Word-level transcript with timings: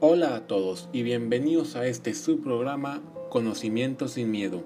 Hola 0.00 0.36
a 0.36 0.46
todos 0.46 0.88
y 0.92 1.02
bienvenidos 1.02 1.74
a 1.74 1.84
este 1.84 2.14
subprograma 2.14 3.02
Conocimiento 3.30 4.06
sin 4.06 4.30
Miedo. 4.30 4.62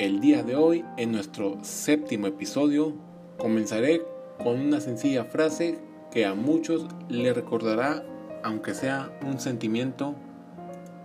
El 0.00 0.18
día 0.18 0.42
de 0.42 0.56
hoy, 0.56 0.84
en 0.96 1.12
nuestro 1.12 1.58
séptimo 1.62 2.26
episodio, 2.26 2.94
comenzaré 3.36 4.02
con 4.42 4.58
una 4.58 4.80
sencilla 4.80 5.22
frase 5.22 5.78
que 6.10 6.26
a 6.26 6.34
muchos 6.34 6.86
le 7.08 7.32
recordará, 7.32 8.04
aunque 8.42 8.74
sea 8.74 9.16
un 9.24 9.38
sentimiento 9.38 10.16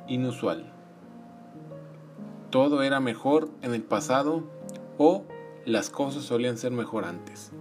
inusual. 0.07 0.73
Todo 2.49 2.81
era 2.81 2.99
mejor 2.99 3.51
en 3.61 3.75
el 3.75 3.83
pasado 3.83 4.43
o 4.97 5.23
las 5.65 5.91
cosas 5.91 6.23
solían 6.23 6.57
ser 6.57 6.71
mejor 6.71 7.05
antes. 7.05 7.51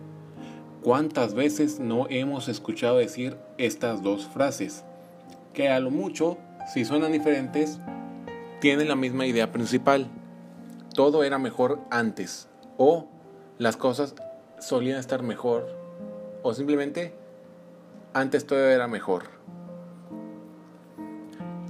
¿Cuántas 0.82 1.34
veces 1.34 1.78
no 1.78 2.06
hemos 2.08 2.48
escuchado 2.48 2.96
decir 2.96 3.36
estas 3.58 4.02
dos 4.02 4.26
frases? 4.28 4.86
Que 5.52 5.68
a 5.68 5.80
lo 5.80 5.90
mucho, 5.90 6.38
si 6.72 6.84
suenan 6.84 7.12
diferentes, 7.12 7.78
tienen 8.60 8.88
la 8.88 8.96
misma 8.96 9.26
idea 9.26 9.52
principal. 9.52 10.08
Todo 10.94 11.24
era 11.24 11.38
mejor 11.38 11.80
antes. 11.90 12.48
O 12.78 13.08
las 13.58 13.76
cosas 13.76 14.14
solían 14.58 14.98
estar 14.98 15.22
mejor. 15.22 15.66
O 16.42 16.54
simplemente 16.54 17.14
antes 18.14 18.46
todo 18.46 18.68
era 18.68 18.88
mejor. 18.88 19.24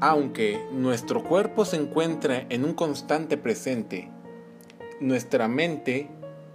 Aunque 0.01 0.61
nuestro 0.73 1.23
cuerpo 1.23 1.65
se 1.65 1.77
encuentra 1.77 2.45
en 2.49 2.65
un 2.65 2.75
constante 2.75 3.37
presente, 3.37 4.11
nuestra 5.01 5.47
mente 5.49 6.09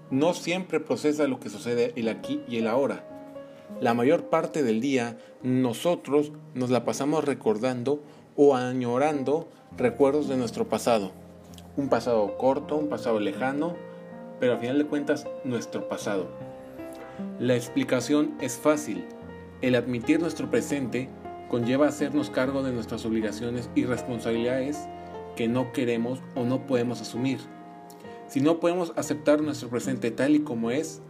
no 0.09 0.33
siempre 0.33 0.79
procesa 0.79 1.27
lo 1.27 1.39
que 1.39 1.49
sucede 1.49 1.93
el 1.95 2.09
aquí 2.09 2.43
y 2.47 2.57
el 2.57 2.67
ahora. 2.67 3.16
La 3.81 3.93
mayor 3.93 4.23
parte 4.23 4.63
del 4.63 4.81
día 4.81 5.17
nosotros 5.43 6.31
nos 6.55 6.69
la 6.69 6.83
pasamos 6.83 7.25
recordando 7.25 8.01
o 8.35 8.55
añorando 8.55 9.47
recuerdos 9.77 10.27
de 10.27 10.37
nuestro 10.37 10.67
pasado. 10.67 11.11
Un 11.75 11.89
pasado 11.89 12.37
corto, 12.37 12.75
un 12.75 12.89
pasado 12.89 13.19
lejano, 13.19 13.75
pero 14.39 14.53
al 14.53 14.59
final 14.59 14.79
de 14.79 14.85
cuentas 14.85 15.27
nuestro 15.43 15.87
pasado. 15.87 16.27
La 17.39 17.55
explicación 17.55 18.35
es 18.41 18.57
fácil. 18.57 19.05
El 19.61 19.75
admitir 19.75 20.19
nuestro 20.19 20.49
presente 20.49 21.09
conlleva 21.49 21.87
hacernos 21.87 22.29
cargo 22.29 22.63
de 22.63 22.71
nuestras 22.71 23.05
obligaciones 23.05 23.69
y 23.75 23.85
responsabilidades 23.85 24.87
que 25.35 25.47
no 25.47 25.71
queremos 25.71 26.19
o 26.35 26.45
no 26.45 26.65
podemos 26.65 27.01
asumir. 27.01 27.39
Si 28.27 28.41
no 28.41 28.59
podemos 28.59 28.91
aceptar 28.95 29.41
nuestro 29.41 29.69
presente 29.69 30.11
tal 30.11 30.35
y 30.35 30.39
como 30.39 30.71
es, 30.71 31.01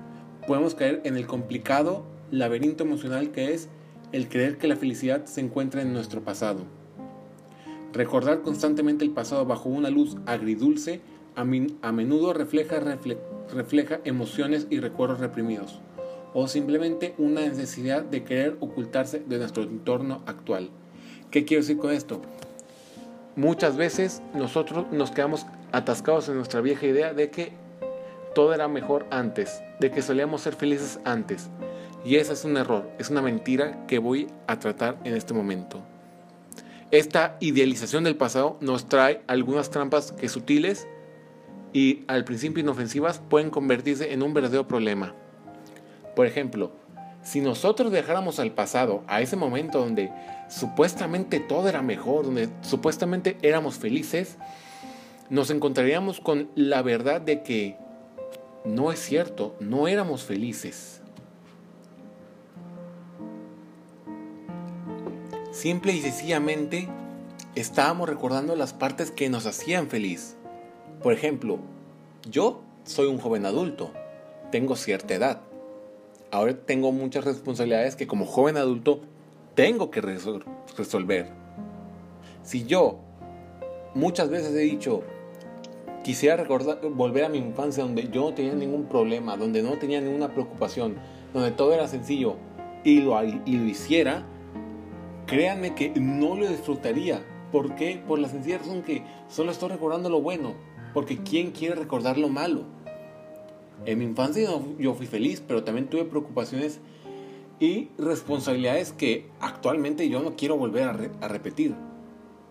podemos 0.47 0.75
caer 0.75 1.01
en 1.05 1.17
el 1.17 1.27
complicado 1.27 2.03
laberinto 2.31 2.83
emocional 2.83 3.31
que 3.31 3.53
es 3.53 3.69
el 4.11 4.29
creer 4.29 4.57
que 4.57 4.67
la 4.67 4.75
felicidad 4.75 5.25
se 5.25 5.41
encuentra 5.41 5.81
en 5.81 5.93
nuestro 5.93 6.21
pasado. 6.21 6.61
Recordar 7.93 8.41
constantemente 8.41 9.03
el 9.03 9.11
pasado 9.11 9.45
bajo 9.45 9.69
una 9.69 9.89
luz 9.89 10.17
agridulce 10.25 11.01
a, 11.35 11.43
menudo 11.43 12.33
refleja, 12.33 12.79
refleja 13.53 13.99
emociones 14.03 14.67
y 14.69 14.79
recuerdos 14.79 15.19
reprimidos, 15.19 15.79
o 16.33 16.47
simplemente 16.47 17.13
una 17.17 17.41
necesidad 17.41 18.03
de 18.03 18.23
querer 18.23 18.57
ocultarse 18.59 19.19
de 19.19 19.37
nuestro 19.37 19.63
entorno 19.63 20.21
actual. 20.25 20.69
¿Qué 21.29 21.45
quiero 21.45 21.61
decir 21.61 21.77
con 21.77 21.91
esto? 21.91 22.21
Muchas 23.35 23.77
veces 23.77 24.21
nosotros 24.33 24.85
nos 24.91 25.11
quedamos 25.11 25.45
atascados 25.71 26.27
en 26.29 26.35
nuestra 26.35 26.61
vieja 26.61 26.87
idea 26.87 27.13
de 27.13 27.29
que 27.29 27.51
todo 28.33 28.53
era 28.53 28.67
mejor 28.67 29.05
antes, 29.11 29.61
de 29.79 29.91
que 29.91 30.01
solíamos 30.01 30.41
ser 30.41 30.55
felices 30.55 30.99
antes. 31.05 31.49
Y 32.05 32.15
ese 32.15 32.33
es 32.33 32.45
un 32.45 32.57
error, 32.57 32.89
es 32.99 33.09
una 33.09 33.21
mentira 33.21 33.85
que 33.87 33.99
voy 33.99 34.27
a 34.47 34.59
tratar 34.59 34.97
en 35.03 35.15
este 35.15 35.33
momento. 35.33 35.81
Esta 36.91 37.35
idealización 37.41 38.05
del 38.05 38.15
pasado 38.15 38.57
nos 38.61 38.87
trae 38.87 39.21
algunas 39.27 39.69
trampas 39.69 40.13
que 40.13 40.29
sutiles 40.29 40.87
y 41.73 42.05
al 42.07 42.23
principio 42.23 42.63
inofensivas 42.63 43.19
pueden 43.19 43.49
convertirse 43.49 44.13
en 44.13 44.23
un 44.23 44.33
verdadero 44.33 44.67
problema. 44.67 45.13
Por 46.15 46.25
ejemplo, 46.25 46.71
si 47.23 47.41
nosotros 47.41 47.91
dejáramos 47.91 48.39
al 48.39 48.53
pasado, 48.53 49.03
a 49.07 49.21
ese 49.21 49.35
momento 49.35 49.79
donde 49.79 50.11
supuestamente 50.47 51.41
todo 51.41 51.67
era 51.67 51.81
mejor, 51.81 52.23
donde 52.23 52.47
supuestamente 52.61 53.37
éramos 53.41 53.75
felices, 53.75 54.37
nos 55.29 55.49
encontraríamos 55.49 56.21
con 56.21 56.49
la 56.55 56.81
verdad 56.81 57.19
de 57.19 57.43
que 57.43 57.75
no 58.63 58.93
es 58.93 58.99
cierto, 58.99 59.57
no 59.59 59.89
éramos 59.89 60.23
felices. 60.23 60.96
Simple 65.57 65.91
y 65.93 66.01
sencillamente 66.01 66.87
estábamos 67.55 68.07
recordando 68.07 68.55
las 68.55 68.73
partes 68.73 69.09
que 69.09 69.27
nos 69.27 69.47
hacían 69.47 69.87
feliz. 69.87 70.37
Por 71.01 71.13
ejemplo, 71.13 71.57
yo 72.29 72.61
soy 72.83 73.07
un 73.07 73.17
joven 73.17 73.43
adulto, 73.47 73.89
tengo 74.51 74.75
cierta 74.75 75.15
edad. 75.15 75.41
Ahora 76.29 76.55
tengo 76.55 76.91
muchas 76.91 77.25
responsabilidades 77.25 77.95
que 77.95 78.05
como 78.05 78.27
joven 78.27 78.55
adulto 78.55 79.01
tengo 79.55 79.89
que 79.89 79.99
resolver. 79.99 81.31
Si 82.43 82.67
yo 82.67 82.99
muchas 83.95 84.29
veces 84.29 84.53
he 84.53 84.59
dicho, 84.59 85.01
Quisiera 86.03 86.37
recordar, 86.37 86.79
volver 86.91 87.25
a 87.25 87.29
mi 87.29 87.39
infancia 87.39 87.83
donde 87.83 88.09
yo 88.09 88.29
no 88.29 88.33
tenía 88.35 88.53
ningún 88.53 88.85
problema, 88.85 89.35
donde 89.35 89.63
no 89.63 89.71
tenía 89.79 89.99
ninguna 89.99 90.31
preocupación, 90.31 90.97
donde 91.33 91.49
todo 91.49 91.73
era 91.73 91.87
sencillo 91.87 92.35
y 92.83 93.01
lo, 93.01 93.21
y 93.23 93.57
lo 93.57 93.65
hiciera, 93.65 94.23
créanme 95.27 95.75
que 95.75 95.91
no 95.91 96.35
lo 96.35 96.47
disfrutaría. 96.47 97.23
¿Por 97.51 97.75
qué? 97.75 98.01
Por 98.07 98.19
la 98.19 98.29
sencilla 98.29 98.57
razón 98.57 98.81
que 98.81 99.03
solo 99.29 99.51
estoy 99.51 99.69
recordando 99.69 100.09
lo 100.09 100.21
bueno. 100.21 100.55
Porque 100.93 101.17
¿quién 101.17 101.51
quiere 101.51 101.75
recordar 101.75 102.17
lo 102.17 102.29
malo? 102.29 102.63
En 103.85 103.99
mi 103.99 104.05
infancia 104.05 104.49
yo 104.79 104.93
fui 104.95 105.05
feliz, 105.05 105.43
pero 105.45 105.63
también 105.63 105.87
tuve 105.87 106.05
preocupaciones 106.05 106.79
y 107.59 107.89
responsabilidades 107.97 108.91
que 108.91 109.29
actualmente 109.39 110.09
yo 110.09 110.21
no 110.23 110.35
quiero 110.35 110.57
volver 110.57 110.83
a, 110.83 111.25
a 111.25 111.27
repetir. 111.27 111.75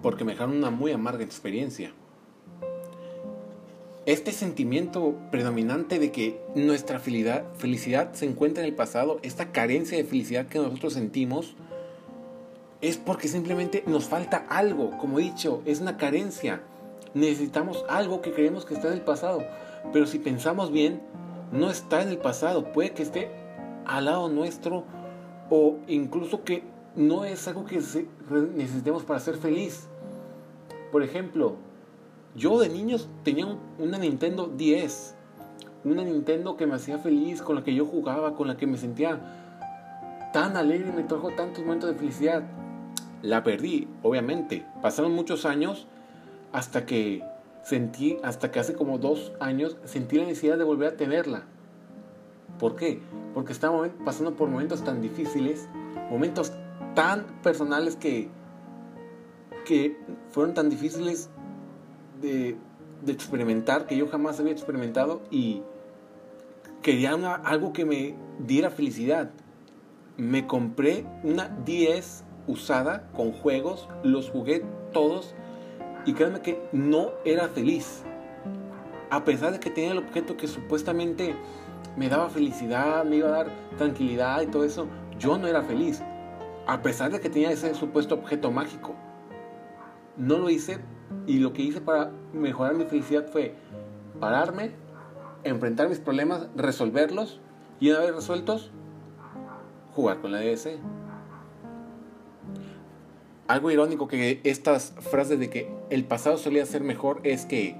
Porque 0.02 0.24
me 0.24 0.32
dejaron 0.32 0.56
una 0.56 0.70
muy 0.70 0.92
amarga 0.92 1.24
experiencia 1.24 1.92
este 4.06 4.30
sentimiento 4.30 5.16
predominante 5.32 5.98
de 5.98 6.12
que 6.12 6.40
nuestra 6.54 7.00
felicidad, 7.00 7.44
felicidad, 7.56 8.12
se 8.14 8.24
encuentra 8.24 8.62
en 8.62 8.68
el 8.68 8.74
pasado, 8.76 9.18
esta 9.22 9.50
carencia 9.50 9.98
de 9.98 10.04
felicidad 10.04 10.46
que 10.46 10.60
nosotros 10.60 10.92
sentimos, 10.92 11.56
es 12.80 12.96
porque 12.96 13.28
simplemente 13.28 13.82
nos 13.86 14.04
falta 14.04 14.46
algo. 14.48 14.96
Como 14.98 15.18
he 15.18 15.22
dicho, 15.22 15.62
es 15.64 15.80
una 15.80 15.96
carencia. 15.96 16.62
Necesitamos 17.14 17.84
algo 17.88 18.20
que 18.20 18.32
creemos 18.32 18.64
que 18.64 18.74
está 18.74 18.88
en 18.88 18.94
el 18.94 19.00
pasado. 19.02 19.42
Pero 19.92 20.06
si 20.06 20.18
pensamos 20.18 20.70
bien, 20.70 21.00
no 21.52 21.70
está 21.70 22.02
en 22.02 22.08
el 22.08 22.18
pasado. 22.18 22.72
Puede 22.72 22.92
que 22.92 23.02
esté 23.02 23.30
al 23.86 24.06
lado 24.06 24.28
nuestro 24.28 24.84
o 25.48 25.78
incluso 25.86 26.44
que 26.44 26.64
no 26.96 27.24
es 27.24 27.46
algo 27.46 27.64
que 27.64 27.80
necesitemos 28.54 29.04
para 29.04 29.20
ser 29.20 29.36
feliz. 29.36 29.86
Por 30.92 31.02
ejemplo, 31.02 31.56
yo 32.34 32.58
de 32.58 32.68
niños 32.68 33.08
tenía 33.22 33.46
una 33.78 33.98
Nintendo 33.98 34.46
10. 34.46 35.14
Una 35.84 36.02
Nintendo 36.04 36.56
que 36.56 36.66
me 36.66 36.74
hacía 36.74 36.98
feliz, 36.98 37.42
con 37.42 37.54
la 37.54 37.62
que 37.62 37.74
yo 37.74 37.86
jugaba, 37.86 38.34
con 38.34 38.48
la 38.48 38.56
que 38.56 38.66
me 38.66 38.76
sentía 38.76 39.20
tan 40.32 40.56
alegre 40.56 40.90
y 40.90 40.92
me 40.92 41.04
trajo 41.04 41.30
tantos 41.30 41.64
momentos 41.64 41.90
de 41.90 41.96
felicidad. 41.96 42.42
La 43.26 43.42
perdí, 43.42 43.88
obviamente. 44.04 44.64
Pasaron 44.82 45.10
muchos 45.12 45.46
años 45.46 45.88
hasta 46.52 46.86
que 46.86 47.24
sentí, 47.64 48.18
hasta 48.22 48.52
que 48.52 48.60
hace 48.60 48.74
como 48.74 48.98
dos 48.98 49.32
años, 49.40 49.76
sentí 49.84 50.16
la 50.16 50.26
necesidad 50.26 50.56
de 50.56 50.62
volver 50.62 50.92
a 50.92 50.96
tenerla. 50.96 51.42
¿Por 52.60 52.76
qué? 52.76 53.00
Porque 53.34 53.52
estaba 53.52 53.88
pasando 54.04 54.36
por 54.36 54.48
momentos 54.48 54.84
tan 54.84 55.02
difíciles, 55.02 55.68
momentos 56.08 56.52
tan 56.94 57.24
personales 57.42 57.96
que, 57.96 58.28
que 59.64 59.96
fueron 60.30 60.54
tan 60.54 60.70
difíciles 60.70 61.28
de, 62.22 62.56
experimentar 63.08 63.88
que 63.88 63.96
yo 63.96 64.06
jamás 64.06 64.38
había 64.38 64.52
experimentado 64.52 65.22
y 65.32 65.62
quería 66.80 67.10
algo 67.10 67.72
que 67.72 67.84
me 67.84 68.14
diera 68.38 68.70
felicidad. 68.70 69.32
Me 70.16 70.46
compré 70.46 71.04
una 71.24 71.48
10 71.64 72.22
usada 72.46 73.08
con 73.14 73.32
juegos, 73.32 73.88
los 74.02 74.30
jugué 74.30 74.64
todos 74.92 75.34
y 76.04 76.14
créanme 76.14 76.40
que 76.40 76.62
no 76.72 77.10
era 77.24 77.48
feliz. 77.48 78.04
A 79.10 79.24
pesar 79.24 79.52
de 79.52 79.60
que 79.60 79.70
tenía 79.70 79.92
el 79.92 79.98
objeto 79.98 80.36
que 80.36 80.48
supuestamente 80.48 81.36
me 81.96 82.08
daba 82.08 82.28
felicidad, 82.28 83.04
me 83.04 83.16
iba 83.16 83.28
a 83.28 83.32
dar 83.32 83.50
tranquilidad 83.76 84.42
y 84.42 84.46
todo 84.46 84.64
eso, 84.64 84.86
yo 85.18 85.38
no 85.38 85.46
era 85.46 85.62
feliz. 85.62 86.02
A 86.66 86.82
pesar 86.82 87.10
de 87.10 87.20
que 87.20 87.30
tenía 87.30 87.50
ese 87.50 87.74
supuesto 87.74 88.16
objeto 88.16 88.50
mágico. 88.50 88.94
No 90.16 90.38
lo 90.38 90.50
hice 90.50 90.78
y 91.26 91.38
lo 91.38 91.52
que 91.52 91.62
hice 91.62 91.80
para 91.80 92.10
mejorar 92.32 92.74
mi 92.74 92.84
felicidad 92.84 93.26
fue 93.28 93.54
pararme, 94.18 94.72
enfrentar 95.44 95.88
mis 95.88 96.00
problemas, 96.00 96.48
resolverlos 96.56 97.40
y 97.80 97.90
una 97.90 98.00
vez 98.00 98.14
resueltos, 98.14 98.70
jugar 99.94 100.20
con 100.20 100.32
la 100.32 100.40
DS. 100.40 100.78
Algo 103.48 103.70
irónico 103.70 104.08
que 104.08 104.40
estas 104.44 104.92
frases 104.98 105.38
de 105.38 105.50
que 105.50 105.68
el 105.90 106.04
pasado 106.04 106.36
solía 106.36 106.66
ser 106.66 106.82
mejor 106.82 107.20
es 107.22 107.46
que 107.46 107.76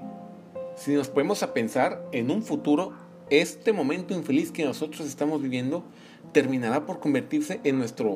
si 0.75 0.93
nos 0.93 1.09
ponemos 1.09 1.43
a 1.43 1.53
pensar 1.53 2.03
en 2.11 2.31
un 2.31 2.43
futuro, 2.43 2.93
este 3.29 3.73
momento 3.73 4.13
infeliz 4.13 4.51
que 4.51 4.63
nosotros 4.63 5.07
estamos 5.07 5.41
viviendo 5.41 5.83
terminará 6.31 6.85
por 6.85 6.99
convertirse 6.99 7.59
en 7.63 7.79
nuestro 7.79 8.15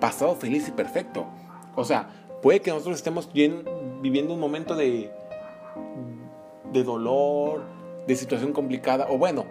pasado 0.00 0.36
feliz 0.36 0.68
y 0.68 0.72
perfecto. 0.72 1.26
O 1.76 1.84
sea, 1.84 2.10
puede 2.42 2.60
que 2.60 2.70
nosotros 2.70 2.96
estemos 2.96 3.32
viviendo 3.32 4.34
un 4.34 4.40
momento 4.40 4.76
de, 4.76 5.10
de 6.72 6.84
dolor, 6.84 7.62
de 8.06 8.14
situación 8.16 8.52
complicada, 8.52 9.06
o 9.10 9.18
bueno, 9.18 9.44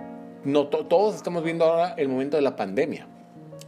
no 0.44 0.68
todos 0.68 1.16
estamos 1.16 1.44
viendo 1.44 1.66
ahora 1.66 1.96
el 1.98 2.08
momento 2.08 2.38
de 2.38 2.44
la 2.44 2.56
pandemia. 2.56 3.08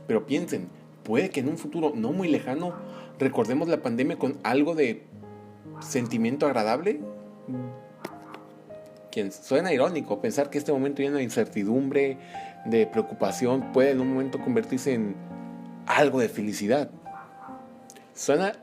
Pero 0.07 0.25
piensen, 0.25 0.69
puede 1.06 1.30
que 1.30 1.40
en 1.40 1.48
un 1.48 1.57
futuro 1.57 1.94
no 1.96 2.12
muy 2.12 2.28
lejano 2.28 2.74
recordemos 3.18 3.69
la 3.69 3.78
pandemia 3.78 4.18
con 4.18 4.38
algo 4.44 4.75
de 4.75 5.04
sentimiento 5.80 6.46
agradable. 6.46 7.00
Quien 9.12 9.31
suena 9.31 9.72
irónico 9.72 10.19
pensar 10.19 10.50
que 10.50 10.57
este 10.57 10.74
momento 10.74 11.02
lleno 11.02 11.18
de 11.18 11.24
incertidumbre, 11.24 12.18
de 12.66 12.88
preocupación, 12.88 13.72
puede 13.72 13.92
en 13.92 14.02
un 14.02 14.10
momento 14.10 14.42
convertirse 14.42 14.94
en 14.94 15.16
algo 15.86 16.19
de 16.19 16.28
felicidad. 16.28 16.90
Suena 18.13 18.54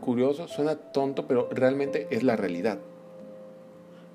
curioso, 0.00 0.48
suena 0.48 0.74
tonto, 0.74 1.26
pero 1.26 1.48
realmente 1.50 2.08
es 2.10 2.22
la 2.22 2.36
realidad. 2.36 2.80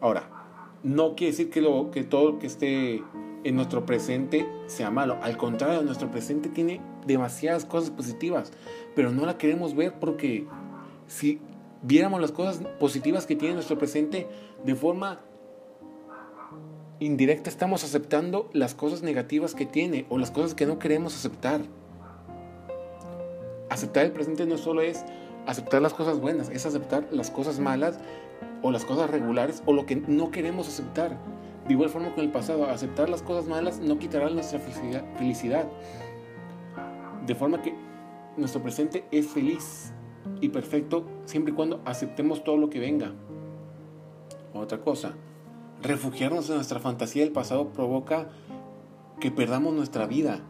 Ahora, 0.01 0.36
no 0.83 1.15
quiere 1.15 1.31
decir 1.31 1.49
que, 1.49 1.61
lo, 1.61 1.91
que 1.91 2.03
todo 2.03 2.31
lo 2.31 2.39
que 2.39 2.47
esté 2.47 3.03
en 3.43 3.55
nuestro 3.55 3.85
presente 3.85 4.47
sea 4.67 4.91
malo. 4.91 5.17
Al 5.21 5.37
contrario, 5.37 5.81
nuestro 5.81 6.11
presente 6.11 6.49
tiene 6.49 6.81
demasiadas 7.05 7.65
cosas 7.65 7.89
positivas, 7.89 8.51
pero 8.95 9.11
no 9.11 9.25
la 9.25 9.37
queremos 9.37 9.75
ver 9.75 9.93
porque 9.99 10.45
si 11.07 11.39
viéramos 11.81 12.19
las 12.19 12.31
cosas 12.31 12.61
positivas 12.79 13.25
que 13.25 13.35
tiene 13.35 13.55
nuestro 13.55 13.77
presente 13.77 14.27
de 14.63 14.75
forma 14.75 15.21
indirecta 16.99 17.49
estamos 17.49 17.83
aceptando 17.83 18.49
las 18.53 18.73
cosas 18.73 19.03
negativas 19.03 19.53
que 19.53 19.65
tiene 19.65 20.05
o 20.09 20.17
las 20.17 20.31
cosas 20.31 20.55
que 20.55 20.65
no 20.65 20.79
queremos 20.79 21.15
aceptar. 21.15 21.61
Aceptar 23.69 24.05
el 24.05 24.11
presente 24.11 24.45
no 24.45 24.57
solo 24.57 24.81
es 24.81 25.05
aceptar 25.45 25.81
las 25.81 25.93
cosas 25.93 26.19
buenas, 26.19 26.49
es 26.49 26.65
aceptar 26.65 27.07
las 27.11 27.29
cosas 27.29 27.59
malas 27.59 27.99
o 28.61 28.71
las 28.71 28.85
cosas 28.85 29.09
regulares 29.09 29.63
o 29.65 29.73
lo 29.73 29.85
que 29.85 29.95
no 29.95 30.31
queremos 30.31 30.67
aceptar. 30.67 31.17
De 31.67 31.73
igual 31.73 31.89
forma 31.89 32.13
con 32.15 32.23
el 32.23 32.31
pasado, 32.31 32.65
aceptar 32.65 33.09
las 33.09 33.21
cosas 33.21 33.47
malas 33.47 33.79
no 33.79 33.99
quitará 33.99 34.29
nuestra 34.29 34.59
felicidad. 34.59 35.67
De 37.25 37.35
forma 37.35 37.61
que 37.61 37.75
nuestro 38.37 38.61
presente 38.61 39.05
es 39.11 39.27
feliz 39.27 39.91
y 40.41 40.49
perfecto 40.49 41.05
siempre 41.25 41.51
y 41.51 41.55
cuando 41.55 41.81
aceptemos 41.85 42.43
todo 42.43 42.57
lo 42.57 42.69
que 42.69 42.79
venga. 42.79 43.13
Otra 44.53 44.79
cosa, 44.79 45.13
refugiarnos 45.81 46.49
en 46.49 46.55
nuestra 46.55 46.79
fantasía 46.79 47.23
del 47.23 47.33
pasado 47.33 47.69
provoca 47.69 48.29
que 49.19 49.31
perdamos 49.31 49.73
nuestra 49.73 50.07
vida. 50.07 50.41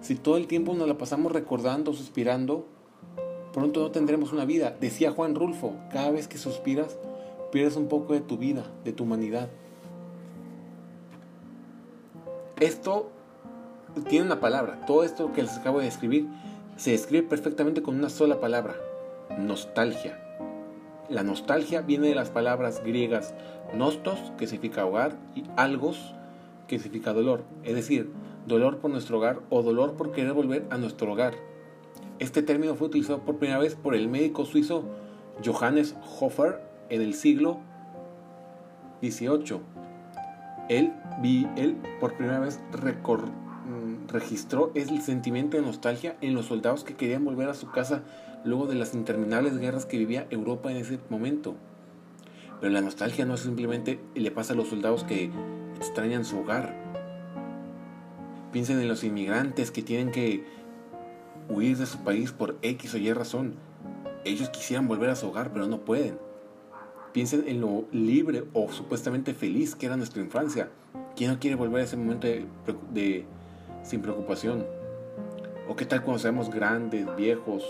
Si 0.00 0.14
todo 0.14 0.36
el 0.36 0.46
tiempo 0.46 0.74
nos 0.74 0.88
la 0.88 0.98
pasamos 0.98 1.32
recordando, 1.32 1.92
suspirando, 1.92 2.66
pronto 3.52 3.80
no 3.80 3.90
tendremos 3.90 4.32
una 4.32 4.44
vida. 4.44 4.76
Decía 4.80 5.12
Juan 5.12 5.34
Rulfo, 5.34 5.74
cada 5.90 6.10
vez 6.10 6.28
que 6.28 6.38
suspiras, 6.38 6.98
pierdes 7.54 7.76
un 7.76 7.86
poco 7.86 8.14
de 8.14 8.20
tu 8.20 8.36
vida, 8.36 8.64
de 8.84 8.92
tu 8.92 9.04
humanidad. 9.04 9.48
Esto 12.58 13.12
tiene 14.08 14.26
una 14.26 14.40
palabra. 14.40 14.84
Todo 14.88 15.04
esto 15.04 15.32
que 15.32 15.42
les 15.42 15.56
acabo 15.56 15.78
de 15.78 15.84
describir 15.84 16.26
se 16.76 16.90
describe 16.90 17.28
perfectamente 17.28 17.80
con 17.80 17.94
una 17.94 18.10
sola 18.10 18.40
palabra. 18.40 18.74
Nostalgia. 19.38 20.18
La 21.08 21.22
nostalgia 21.22 21.80
viene 21.82 22.08
de 22.08 22.16
las 22.16 22.30
palabras 22.30 22.82
griegas 22.82 23.34
nostos, 23.72 24.18
que 24.36 24.48
significa 24.48 24.84
hogar, 24.84 25.16
y 25.36 25.44
algos, 25.56 26.12
que 26.66 26.80
significa 26.80 27.12
dolor. 27.12 27.44
Es 27.62 27.76
decir, 27.76 28.10
dolor 28.48 28.78
por 28.78 28.90
nuestro 28.90 29.18
hogar 29.18 29.42
o 29.48 29.62
dolor 29.62 29.92
por 29.92 30.10
querer 30.10 30.32
volver 30.32 30.66
a 30.70 30.76
nuestro 30.76 31.12
hogar. 31.12 31.34
Este 32.18 32.42
término 32.42 32.74
fue 32.74 32.88
utilizado 32.88 33.20
por 33.20 33.36
primera 33.36 33.60
vez 33.60 33.76
por 33.76 33.94
el 33.94 34.08
médico 34.08 34.44
suizo 34.44 34.82
Johannes 35.44 35.94
Hofer 36.18 36.73
en 36.88 37.02
el 37.02 37.14
siglo 37.14 37.60
XVIII. 39.02 39.60
Él, 40.68 40.92
él 41.56 41.76
por 42.00 42.16
primera 42.16 42.40
vez 42.40 42.58
mm, 42.72 44.08
registró 44.08 44.72
el 44.74 45.00
sentimiento 45.02 45.56
de 45.56 45.62
nostalgia 45.62 46.16
en 46.20 46.34
los 46.34 46.46
soldados 46.46 46.84
que 46.84 46.94
querían 46.94 47.24
volver 47.24 47.48
a 47.48 47.54
su 47.54 47.70
casa 47.70 48.02
luego 48.44 48.66
de 48.66 48.74
las 48.74 48.94
interminables 48.94 49.58
guerras 49.58 49.86
que 49.86 49.98
vivía 49.98 50.26
Europa 50.30 50.70
en 50.70 50.78
ese 50.78 50.98
momento. 51.10 51.54
Pero 52.60 52.72
la 52.72 52.80
nostalgia 52.80 53.26
no 53.26 53.36
simplemente 53.36 54.00
le 54.14 54.30
pasa 54.30 54.52
a 54.54 54.56
los 54.56 54.68
soldados 54.68 55.04
que 55.04 55.30
extrañan 55.76 56.24
su 56.24 56.38
hogar. 56.38 56.74
Piensen 58.52 58.80
en 58.80 58.88
los 58.88 59.04
inmigrantes 59.04 59.70
que 59.70 59.82
tienen 59.82 60.12
que 60.12 60.44
huir 61.48 61.76
de 61.76 61.86
su 61.86 61.98
país 61.98 62.32
por 62.32 62.56
X 62.62 62.94
o 62.94 62.98
Y 62.98 63.12
razón. 63.12 63.54
Ellos 64.24 64.48
quisieran 64.48 64.88
volver 64.88 65.10
a 65.10 65.16
su 65.16 65.28
hogar, 65.28 65.52
pero 65.52 65.66
no 65.66 65.84
pueden. 65.84 66.18
Piensen 67.14 67.44
en 67.46 67.60
lo 67.60 67.84
libre 67.92 68.42
o 68.54 68.72
supuestamente 68.72 69.34
feliz 69.34 69.76
que 69.76 69.86
era 69.86 69.96
nuestra 69.96 70.20
infancia. 70.20 70.70
¿Quién 71.14 71.30
no 71.30 71.38
quiere 71.38 71.54
volver 71.54 71.82
a 71.82 71.84
ese 71.84 71.96
momento 71.96 72.26
de, 72.26 73.24
sin 73.84 74.02
preocupación? 74.02 74.66
¿O 75.68 75.76
qué 75.76 75.86
tal 75.86 76.02
cuando 76.02 76.18
seamos 76.18 76.50
grandes, 76.50 77.06
viejos? 77.14 77.64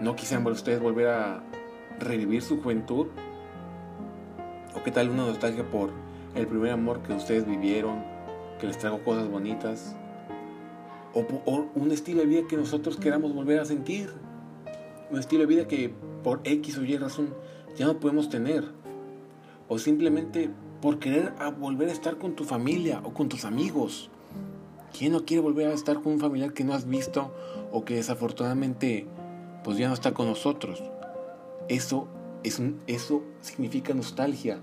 ¿No 0.00 0.14
quisieran 0.14 0.46
ustedes 0.46 0.78
volver 0.78 1.08
a 1.08 1.42
revivir 1.98 2.40
su 2.40 2.62
juventud? 2.62 3.08
¿O 4.76 4.82
qué 4.84 4.92
tal 4.92 5.10
una 5.10 5.26
nostalgia 5.26 5.68
por 5.68 5.90
el 6.36 6.46
primer 6.46 6.70
amor 6.70 7.02
que 7.02 7.14
ustedes 7.14 7.44
vivieron, 7.48 8.04
que 8.60 8.68
les 8.68 8.78
trajo 8.78 9.00
cosas 9.02 9.28
bonitas? 9.28 9.96
¿O, 11.14 11.26
o 11.46 11.66
un 11.74 11.90
estilo 11.90 12.20
de 12.20 12.26
vida 12.26 12.42
que 12.48 12.56
nosotros 12.56 12.96
queramos 12.96 13.34
volver 13.34 13.58
a 13.58 13.64
sentir? 13.64 14.08
Un 15.10 15.18
estilo 15.18 15.40
de 15.40 15.46
vida 15.46 15.66
que 15.66 15.92
por 16.22 16.42
X 16.44 16.78
o 16.78 16.84
Y 16.84 16.96
razón 16.96 17.34
ya 17.76 17.86
no 17.86 17.98
podemos 18.00 18.28
tener. 18.28 18.64
O 19.68 19.78
simplemente 19.78 20.50
por 20.80 20.98
querer 20.98 21.32
volver 21.58 21.88
a 21.88 21.92
estar 21.92 22.18
con 22.18 22.34
tu 22.34 22.44
familia 22.44 23.00
o 23.04 23.12
con 23.12 23.28
tus 23.28 23.44
amigos. 23.44 24.10
¿Quién 24.96 25.12
no 25.12 25.24
quiere 25.24 25.42
volver 25.42 25.68
a 25.68 25.74
estar 25.74 26.00
con 26.00 26.14
un 26.14 26.20
familiar 26.20 26.52
que 26.52 26.64
no 26.64 26.72
has 26.72 26.86
visto 26.86 27.34
o 27.72 27.84
que 27.84 27.96
desafortunadamente 27.96 29.06
pues 29.64 29.78
ya 29.78 29.88
no 29.88 29.94
está 29.94 30.14
con 30.14 30.26
nosotros? 30.26 30.82
Eso, 31.68 32.08
es 32.44 32.62
eso 32.86 33.22
significa 33.40 33.94
nostalgia. 33.94 34.60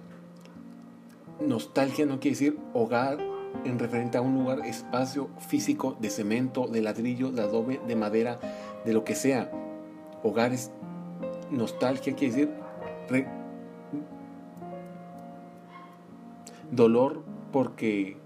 Nostalgia 1.46 2.06
no 2.06 2.20
quiere 2.20 2.36
decir 2.36 2.58
hogar 2.74 3.20
en 3.66 3.78
referente 3.80 4.18
a 4.18 4.22
un 4.22 4.36
lugar, 4.36 4.66
espacio 4.66 5.30
físico 5.48 5.98
de 6.00 6.10
cemento, 6.10 6.68
de 6.68 6.82
ladrillo, 6.82 7.32
de 7.32 7.42
adobe, 7.42 7.82
de 7.88 7.96
madera, 7.96 8.40
de 8.86 8.94
lo 8.94 9.04
que 9.04 9.16
sea. 9.16 9.52
Hogar 10.24 10.54
es 10.54 10.72
nostalgia 11.52 12.16
quiere 12.16 12.34
decir 12.34 12.62
dolor 16.72 17.22
porque 17.52 18.18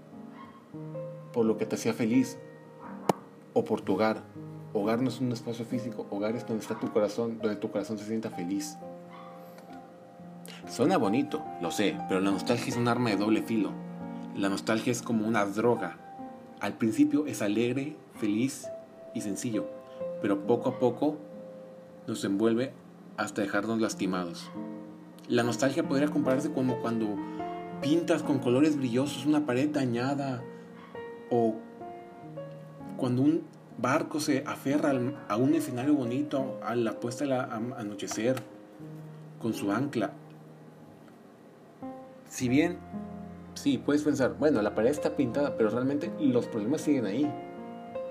por 1.32 1.44
lo 1.44 1.56
que 1.56 1.66
te 1.66 1.76
hacía 1.76 1.92
feliz 1.92 2.38
o 3.52 3.64
por 3.64 3.80
tu 3.80 3.94
hogar. 3.94 4.22
Hogar 4.72 5.00
no 5.00 5.08
es 5.08 5.20
un 5.20 5.32
espacio 5.32 5.64
físico, 5.64 6.06
hogar 6.10 6.36
es 6.36 6.46
donde 6.46 6.62
está 6.62 6.78
tu 6.78 6.92
corazón, 6.92 7.38
donde 7.40 7.56
tu 7.56 7.70
corazón 7.70 7.98
se 7.98 8.04
sienta 8.04 8.30
feliz. 8.30 8.76
Suena 10.68 10.98
bonito, 10.98 11.42
lo 11.62 11.70
sé, 11.70 11.96
pero 12.08 12.20
la 12.20 12.30
nostalgia 12.30 12.68
es 12.68 12.76
un 12.76 12.88
arma 12.88 13.10
de 13.10 13.16
doble 13.16 13.42
filo. 13.42 13.70
La 14.36 14.48
nostalgia 14.48 14.92
es 14.92 15.02
como 15.02 15.26
una 15.26 15.44
droga. 15.46 15.96
Al 16.60 16.74
principio 16.74 17.26
es 17.26 17.40
alegre, 17.40 17.96
feliz 18.14 18.68
y 19.14 19.22
sencillo, 19.22 19.66
pero 20.20 20.46
poco 20.46 20.70
a 20.70 20.78
poco 20.78 21.16
nos 22.06 22.24
envuelve 22.24 22.72
hasta 23.18 23.42
dejarnos 23.42 23.80
lastimados. 23.80 24.50
La 25.28 25.42
nostalgia 25.42 25.86
podría 25.86 26.08
compararse 26.08 26.50
como 26.50 26.80
cuando 26.80 27.16
pintas 27.82 28.22
con 28.22 28.38
colores 28.38 28.78
brillosos 28.78 29.26
una 29.26 29.44
pared 29.44 29.68
dañada 29.68 30.42
o 31.30 31.56
cuando 32.96 33.22
un 33.22 33.42
barco 33.76 34.20
se 34.20 34.42
aferra 34.46 34.92
a 35.28 35.36
un 35.36 35.54
escenario 35.54 35.94
bonito 35.94 36.58
a 36.62 36.74
la 36.74 36.98
puesta 36.98 37.24
al 37.24 37.72
anochecer 37.76 38.36
con 39.40 39.52
su 39.52 39.70
ancla. 39.70 40.12
Si 42.28 42.48
bien, 42.48 42.78
sí, 43.54 43.78
puedes 43.78 44.02
pensar, 44.02 44.36
bueno, 44.38 44.62
la 44.62 44.74
pared 44.74 44.90
está 44.90 45.16
pintada, 45.16 45.56
pero 45.56 45.70
realmente 45.70 46.10
los 46.20 46.46
problemas 46.46 46.82
siguen 46.82 47.06
ahí. 47.06 47.30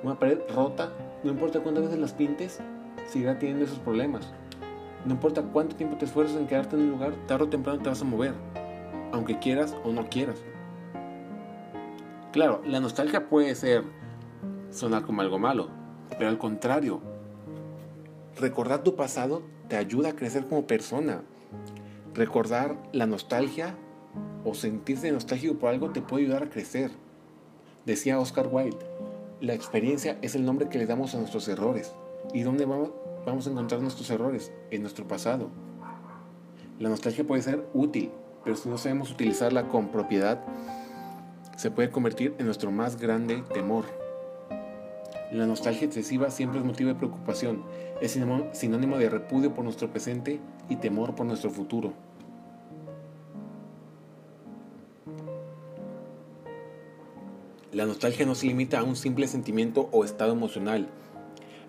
Una 0.03 0.19
pared 0.19 0.39
rota, 0.53 0.91
no 1.23 1.31
importa 1.31 1.61
cuántas 1.61 1.85
veces 1.85 1.99
las 1.99 2.13
pintes, 2.13 2.59
seguirá 3.07 3.39
teniendo 3.39 3.65
esos 3.65 3.79
problemas. 3.79 4.33
No 5.07 5.13
importa 5.13 5.41
cuánto 5.41 5.77
tiempo 5.77 5.95
te 5.95 6.03
esfuerces 6.03 6.35
en 6.35 6.47
quedarte 6.47 6.75
en 6.75 6.81
un 6.81 6.91
lugar, 6.91 7.13
tarde 7.27 7.45
o 7.45 7.49
temprano 7.49 7.79
te 7.81 7.87
vas 7.87 8.01
a 8.01 8.05
mover, 8.05 8.33
aunque 9.13 9.39
quieras 9.39 9.73
o 9.85 9.93
no 9.93 10.09
quieras. 10.09 10.43
Claro, 12.33 12.61
la 12.65 12.81
nostalgia 12.81 13.29
puede 13.29 13.55
ser 13.55 13.85
sonar 14.69 15.03
como 15.03 15.21
algo 15.21 15.39
malo, 15.39 15.69
pero 16.17 16.27
al 16.27 16.37
contrario, 16.37 16.99
recordar 18.37 18.83
tu 18.83 18.97
pasado 18.97 19.43
te 19.69 19.77
ayuda 19.77 20.09
a 20.09 20.15
crecer 20.17 20.45
como 20.45 20.67
persona. 20.67 21.21
Recordar 22.13 22.75
la 22.91 23.05
nostalgia 23.05 23.75
o 24.43 24.55
sentirse 24.55 25.09
nostálgico 25.09 25.55
por 25.55 25.69
algo 25.69 25.91
te 25.91 26.01
puede 26.01 26.25
ayudar 26.25 26.43
a 26.43 26.49
crecer. 26.49 26.91
Decía 27.85 28.19
Oscar 28.19 28.49
Wilde, 28.51 28.85
la 29.39 29.53
experiencia 29.53 30.17
es 30.21 30.35
el 30.35 30.43
nombre 30.43 30.67
que 30.67 30.79
le 30.79 30.85
damos 30.85 31.15
a 31.15 31.19
nuestros 31.19 31.47
errores. 31.47 31.93
¿Y 32.33 32.41
dónde 32.41 32.65
vamos, 32.65 32.91
vamos 33.31 33.45
a 33.45 33.51
encontrar 33.51 33.81
nuestros 33.81 34.09
errores? 34.09 34.51
En 34.71 34.81
nuestro 34.81 35.07
pasado. 35.07 35.49
La 36.79 36.89
nostalgia 36.89 37.27
puede 37.27 37.41
ser 37.41 37.67
útil, 37.73 38.11
pero 38.43 38.55
si 38.55 38.69
no 38.69 38.77
sabemos 38.77 39.11
utilizarla 39.11 39.67
con 39.67 39.89
propiedad, 39.89 40.43
se 41.57 41.69
puede 41.71 41.89
convertir 41.89 42.35
en 42.39 42.45
nuestro 42.45 42.71
más 42.71 42.97
grande 42.97 43.43
temor. 43.53 43.85
La 45.31 45.45
nostalgia 45.45 45.85
excesiva 45.85 46.31
siempre 46.31 46.59
es 46.59 46.65
motivo 46.65 46.89
de 46.89 46.95
preocupación, 46.95 47.63
es 47.99 48.17
sinónimo 48.53 48.97
de 48.97 49.09
repudio 49.09 49.53
por 49.53 49.65
nuestro 49.65 49.89
presente 49.91 50.39
y 50.69 50.77
temor 50.77 51.13
por 51.13 51.25
nuestro 51.25 51.49
futuro. 51.49 51.93
La 57.73 57.85
nostalgia 57.85 58.25
no 58.25 58.35
se 58.35 58.47
limita 58.47 58.79
a 58.79 58.83
un 58.83 58.95
simple 58.95 59.27
sentimiento 59.27 59.89
o 59.91 60.05
estado 60.05 60.31
emocional. 60.31 60.87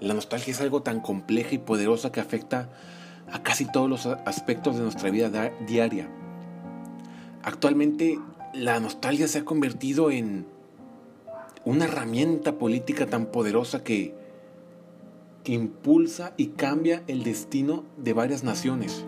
La 0.00 0.14
nostalgia 0.14 0.52
es 0.52 0.60
algo 0.60 0.82
tan 0.82 1.00
compleja 1.00 1.54
y 1.54 1.58
poderosa 1.58 2.12
que 2.12 2.20
afecta 2.20 2.68
a 3.30 3.42
casi 3.42 3.70
todos 3.70 3.90
los 3.90 4.06
aspectos 4.06 4.76
de 4.76 4.82
nuestra 4.82 5.10
vida 5.10 5.50
diaria. 5.66 6.08
Actualmente 7.42 8.18
la 8.54 8.80
nostalgia 8.80 9.28
se 9.28 9.38
ha 9.38 9.44
convertido 9.44 10.10
en 10.10 10.46
una 11.64 11.84
herramienta 11.84 12.58
política 12.58 13.06
tan 13.06 13.26
poderosa 13.26 13.82
que, 13.82 14.14
impulsa 15.44 16.34
y 16.36 16.48
cambia 16.48 17.02
el 17.06 17.24
destino 17.24 17.82
de 17.96 18.12
varias 18.12 18.44
naciones. 18.44 19.06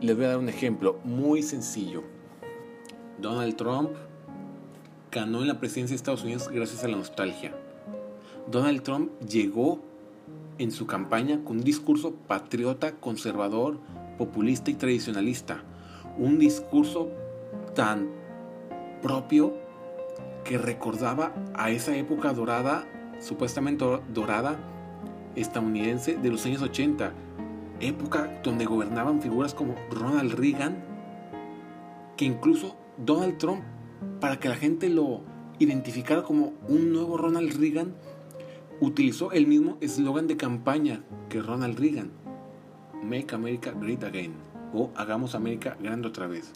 Les 0.00 0.16
voy 0.16 0.24
a 0.24 0.28
dar 0.28 0.38
un 0.38 0.48
ejemplo 0.48 0.98
muy 1.04 1.42
sencillo. 1.42 2.02
Donald 3.20 3.56
Trump 3.56 3.90
ganó 5.10 5.42
en 5.42 5.48
la 5.48 5.60
presidencia 5.60 5.92
de 5.92 5.96
Estados 5.96 6.24
Unidos 6.24 6.48
gracias 6.48 6.82
a 6.82 6.88
la 6.88 6.96
nostalgia. 6.96 7.54
Donald 8.50 8.82
Trump 8.82 9.10
llegó 9.20 9.80
en 10.58 10.70
su 10.70 10.86
campaña 10.86 11.42
con 11.44 11.58
un 11.58 11.64
discurso 11.64 12.14
patriota, 12.26 12.92
conservador, 12.96 13.78
populista 14.18 14.70
y 14.70 14.74
tradicionalista. 14.74 15.62
Un 16.18 16.38
discurso 16.38 17.08
tan 17.74 18.08
propio 19.00 19.54
que 20.44 20.58
recordaba 20.58 21.32
a 21.54 21.70
esa 21.70 21.96
época 21.96 22.32
dorada, 22.32 22.84
supuestamente 23.20 23.84
dorada, 24.12 24.58
estadounidense 25.36 26.16
de 26.16 26.30
los 26.30 26.44
años 26.44 26.62
80, 26.62 27.12
época 27.80 28.40
donde 28.42 28.64
gobernaban 28.64 29.22
figuras 29.22 29.54
como 29.54 29.74
Ronald 29.90 30.34
Reagan, 30.34 30.84
que 32.16 32.24
incluso 32.24 32.76
Donald 32.98 33.38
Trump, 33.38 33.62
para 34.20 34.38
que 34.38 34.48
la 34.48 34.56
gente 34.56 34.88
lo 34.88 35.22
identificara 35.58 36.22
como 36.22 36.52
un 36.68 36.92
nuevo 36.92 37.16
Ronald 37.16 37.58
Reagan, 37.58 37.94
utilizó 38.82 39.30
el 39.30 39.46
mismo 39.46 39.76
eslogan 39.80 40.26
de 40.26 40.36
campaña 40.36 41.04
que 41.28 41.40
Ronald 41.40 41.78
Reagan, 41.78 42.10
Make 43.04 43.32
America 43.32 43.72
Great 43.80 44.02
Again, 44.02 44.34
o 44.74 44.90
Hagamos 44.96 45.36
América 45.36 45.76
grande 45.80 46.08
otra 46.08 46.26
vez. 46.26 46.50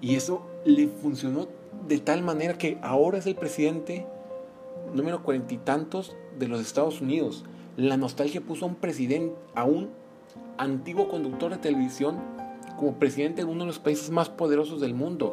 Y 0.00 0.14
eso 0.14 0.46
le 0.64 0.86
funcionó 0.86 1.48
de 1.88 1.98
tal 1.98 2.22
manera 2.22 2.56
que 2.58 2.78
ahora 2.80 3.18
es 3.18 3.26
el 3.26 3.34
presidente 3.34 4.06
número 4.94 5.24
cuarenta 5.24 5.52
y 5.54 5.58
tantos 5.58 6.14
de 6.38 6.46
los 6.46 6.60
Estados 6.60 7.00
Unidos. 7.00 7.44
La 7.76 7.96
nostalgia 7.96 8.40
puso 8.40 8.64
a 8.64 8.68
un 8.68 8.76
presidente, 8.76 9.34
a 9.56 9.64
un 9.64 9.90
antiguo 10.58 11.08
conductor 11.08 11.50
de 11.50 11.58
televisión, 11.58 12.18
como 12.78 13.00
presidente 13.00 13.44
de 13.44 13.50
uno 13.50 13.60
de 13.60 13.66
los 13.66 13.80
países 13.80 14.10
más 14.10 14.28
poderosos 14.28 14.80
del 14.80 14.94
mundo. 14.94 15.32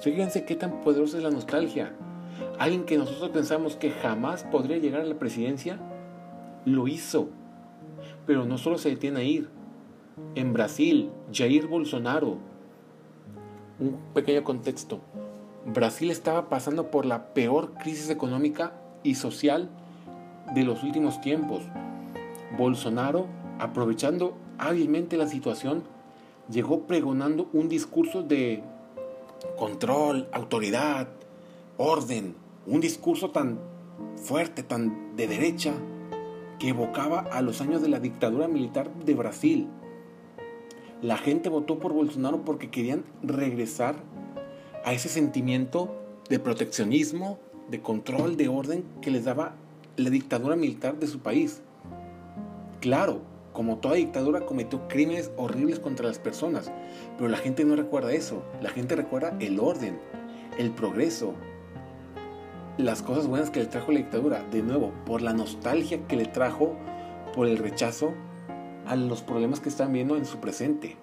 Fíjense 0.00 0.44
qué 0.44 0.56
tan 0.56 0.80
poderosa 0.80 1.18
es 1.18 1.22
la 1.22 1.30
nostalgia. 1.30 1.94
Alguien 2.58 2.84
que 2.84 2.96
nosotros 2.96 3.30
pensamos 3.30 3.76
que 3.76 3.90
jamás 3.90 4.44
podría 4.44 4.78
llegar 4.78 5.00
a 5.00 5.04
la 5.04 5.18
presidencia, 5.18 5.78
lo 6.64 6.88
hizo. 6.88 7.28
Pero 8.26 8.44
no 8.44 8.58
solo 8.58 8.78
se 8.78 8.90
detiene 8.90 9.20
a 9.20 9.24
ir. 9.24 9.48
En 10.34 10.52
Brasil, 10.52 11.10
Jair 11.32 11.66
Bolsonaro, 11.66 12.38
un 13.80 13.98
pequeño 14.14 14.44
contexto. 14.44 15.00
Brasil 15.66 16.10
estaba 16.10 16.48
pasando 16.48 16.90
por 16.90 17.06
la 17.06 17.34
peor 17.34 17.74
crisis 17.74 18.10
económica 18.10 18.74
y 19.02 19.16
social 19.16 19.70
de 20.54 20.62
los 20.62 20.82
últimos 20.84 21.20
tiempos. 21.20 21.62
Bolsonaro, 22.56 23.26
aprovechando 23.58 24.34
hábilmente 24.58 25.16
la 25.16 25.26
situación, 25.26 25.82
llegó 26.48 26.86
pregonando 26.86 27.48
un 27.52 27.68
discurso 27.68 28.22
de 28.22 28.62
control, 29.56 30.28
autoridad, 30.32 31.08
orden, 31.76 32.36
un 32.66 32.80
discurso 32.80 33.30
tan 33.30 33.58
fuerte, 34.16 34.62
tan 34.62 35.16
de 35.16 35.26
derecha, 35.26 35.74
que 36.58 36.68
evocaba 36.68 37.20
a 37.20 37.42
los 37.42 37.60
años 37.60 37.82
de 37.82 37.88
la 37.88 38.00
dictadura 38.00 38.48
militar 38.48 38.92
de 39.04 39.14
Brasil. 39.14 39.68
La 41.02 41.18
gente 41.18 41.48
votó 41.48 41.78
por 41.78 41.92
Bolsonaro 41.92 42.44
porque 42.44 42.70
querían 42.70 43.04
regresar 43.22 43.96
a 44.84 44.92
ese 44.92 45.08
sentimiento 45.08 45.94
de 46.28 46.38
proteccionismo, 46.38 47.38
de 47.68 47.80
control, 47.80 48.36
de 48.36 48.48
orden 48.48 48.84
que 49.00 49.10
les 49.10 49.24
daba 49.24 49.56
la 49.96 50.10
dictadura 50.10 50.56
militar 50.56 50.98
de 50.98 51.06
su 51.06 51.20
país. 51.20 51.62
Claro, 52.80 53.20
como 53.52 53.78
toda 53.78 53.94
dictadura 53.94 54.46
cometió 54.46 54.88
crímenes 54.88 55.30
horribles 55.36 55.78
contra 55.78 56.06
las 56.06 56.18
personas, 56.18 56.72
pero 57.16 57.28
la 57.28 57.38
gente 57.38 57.64
no 57.64 57.76
recuerda 57.76 58.12
eso, 58.12 58.42
la 58.60 58.70
gente 58.70 58.96
recuerda 58.96 59.36
el 59.40 59.60
orden, 59.60 59.98
el 60.58 60.70
progreso, 60.70 61.34
las 62.76 63.02
cosas 63.02 63.26
buenas 63.26 63.50
que 63.50 63.60
le 63.60 63.66
trajo 63.66 63.92
la 63.92 63.98
dictadura, 63.98 64.42
de 64.50 64.62
nuevo, 64.62 64.92
por 65.06 65.22
la 65.22 65.32
nostalgia 65.32 66.06
que 66.08 66.16
le 66.16 66.26
trajo, 66.26 66.76
por 67.34 67.46
el 67.46 67.58
rechazo 67.58 68.14
a 68.86 68.96
los 68.96 69.22
problemas 69.22 69.60
que 69.60 69.68
están 69.68 69.92
viendo 69.92 70.16
en 70.16 70.24
su 70.24 70.38
presente. 70.38 70.96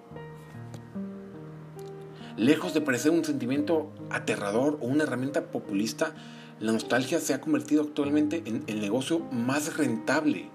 Lejos 2.36 2.74
de 2.74 2.80
parecer 2.80 3.12
un 3.12 3.24
sentimiento 3.24 3.90
aterrador 4.10 4.78
o 4.80 4.86
una 4.86 5.04
herramienta 5.04 5.50
populista, 5.50 6.14
la 6.60 6.72
nostalgia 6.72 7.20
se 7.20 7.34
ha 7.34 7.40
convertido 7.40 7.82
actualmente 7.82 8.42
en 8.46 8.64
el 8.66 8.80
negocio 8.80 9.20
más 9.30 9.76
rentable. 9.76 10.48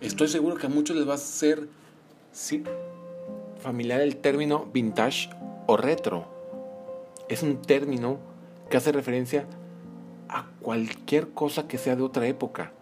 Estoy 0.00 0.28
seguro 0.28 0.56
que 0.56 0.66
a 0.66 0.70
muchos 0.70 0.96
les 0.96 1.08
va 1.08 1.14
a 1.14 1.18
ser 1.18 1.68
sí, 2.32 2.62
familiar 3.58 4.00
el 4.00 4.16
término 4.16 4.66
vintage 4.72 5.30
o 5.66 5.76
retro. 5.76 6.26
Es 7.28 7.42
un 7.42 7.60
término 7.60 8.27
que 8.68 8.76
hace 8.76 8.92
referencia 8.92 9.46
a 10.28 10.46
cualquier 10.60 11.30
cosa 11.30 11.68
que 11.68 11.78
sea 11.78 11.96
de 11.96 12.02
otra 12.02 12.26
época, 12.26 12.72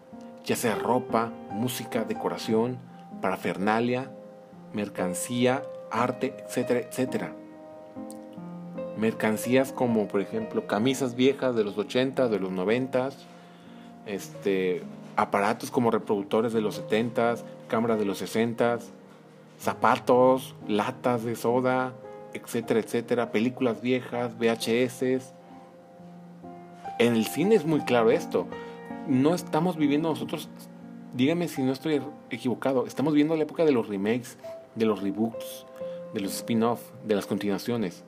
ya 0.43 0.55
sea 0.55 0.75
ropa, 0.75 1.31
música, 1.51 2.03
decoración, 2.03 2.77
parafernalia, 3.21 4.11
mercancía, 4.73 5.63
arte, 5.91 6.33
etcétera, 6.45 6.79
etcétera. 6.81 7.33
Mercancías 8.97 9.71
como 9.71 10.07
por 10.07 10.21
ejemplo 10.21 10.67
camisas 10.67 11.15
viejas 11.15 11.55
de 11.55 11.63
los 11.63 11.77
80, 11.77 12.27
de 12.29 12.39
los 12.39 12.51
90, 12.51 13.09
este, 14.05 14.83
aparatos 15.15 15.71
como 15.71 15.91
reproductores 15.91 16.53
de 16.53 16.61
los 16.61 16.75
70, 16.75 17.35
cámaras 17.67 17.99
de 17.99 18.05
los 18.05 18.17
60, 18.17 18.79
zapatos, 19.59 20.55
latas 20.67 21.23
de 21.23 21.35
soda, 21.35 21.93
etcétera, 22.33 22.79
etcétera, 22.79 23.31
películas 23.31 23.81
viejas, 23.81 24.37
VHS. 24.37 25.33
En 26.99 27.15
el 27.15 27.25
cine 27.25 27.55
es 27.55 27.65
muy 27.65 27.81
claro 27.81 28.11
esto 28.11 28.47
no 29.07 29.33
estamos 29.33 29.77
viviendo 29.77 30.09
nosotros, 30.09 30.49
dígame 31.15 31.47
si 31.47 31.61
no 31.63 31.71
estoy 31.71 32.01
equivocado, 32.29 32.85
estamos 32.85 33.13
viendo 33.13 33.35
la 33.35 33.43
época 33.43 33.65
de 33.65 33.71
los 33.71 33.87
remakes, 33.87 34.37
de 34.75 34.85
los 34.85 35.01
reboots, 35.01 35.65
de 36.13 36.19
los 36.19 36.33
spin-off, 36.35 36.81
de 37.05 37.15
las 37.15 37.25
continuaciones. 37.25 38.03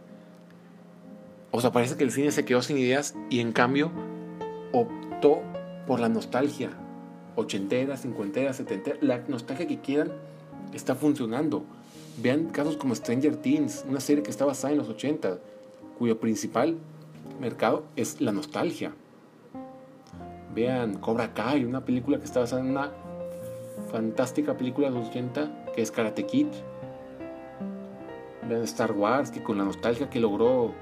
O 1.52 1.62
sea, 1.62 1.72
parece 1.72 1.96
que 1.98 2.04
el 2.04 2.12
cine 2.12 2.32
se 2.32 2.46
quedó 2.46 2.62
sin 2.62 2.78
ideas 2.78 3.16
y 3.30 3.40
en 3.40 3.54
cambio 3.54 3.92
optó 4.72 5.42
por 5.88 6.00
la 6.00 6.10
nostalgia. 6.10 6.70
Ochentera, 7.36 7.98
cincuentera, 7.98 8.54
setentera, 8.54 8.98
la 9.02 9.20
nostalgia 9.28 9.66
que 9.66 9.80
quieran 9.80 10.12
está 10.74 10.96
funcionando. 10.96 11.64
Vean 12.22 12.50
casos 12.50 12.76
como 12.76 12.94
Stranger 12.94 13.38
Things, 13.38 13.86
una 13.88 14.02
serie 14.02 14.22
que 14.22 14.30
está 14.30 14.46
basada 14.46 14.74
en 14.74 14.80
los 14.80 14.90
80, 14.90 15.40
cuyo 15.98 16.20
principal 16.20 16.78
mercado 17.40 17.86
es 17.96 18.22
la 18.22 18.32
nostalgia. 18.32 18.94
Vean 20.54 20.98
Cobra 21.00 21.34
Kai, 21.34 21.64
una 21.64 21.86
película 21.86 22.18
que 22.18 22.26
está 22.26 22.40
basada 22.40 22.62
en 22.62 22.72
una 22.72 22.92
fantástica 23.92 24.58
película 24.58 24.90
de 24.90 24.96
los 24.96 25.10
80 25.10 25.66
que 25.74 25.82
es 25.82 25.92
Karate 25.92 26.26
Kid. 26.26 26.48
Vean 28.48 28.64
Star 28.64 28.92
Wars, 28.92 29.32
que 29.32 29.44
con 29.44 29.58
la 29.58 29.64
nostalgia 29.64 30.10
que 30.10 30.20
logró 30.20 30.74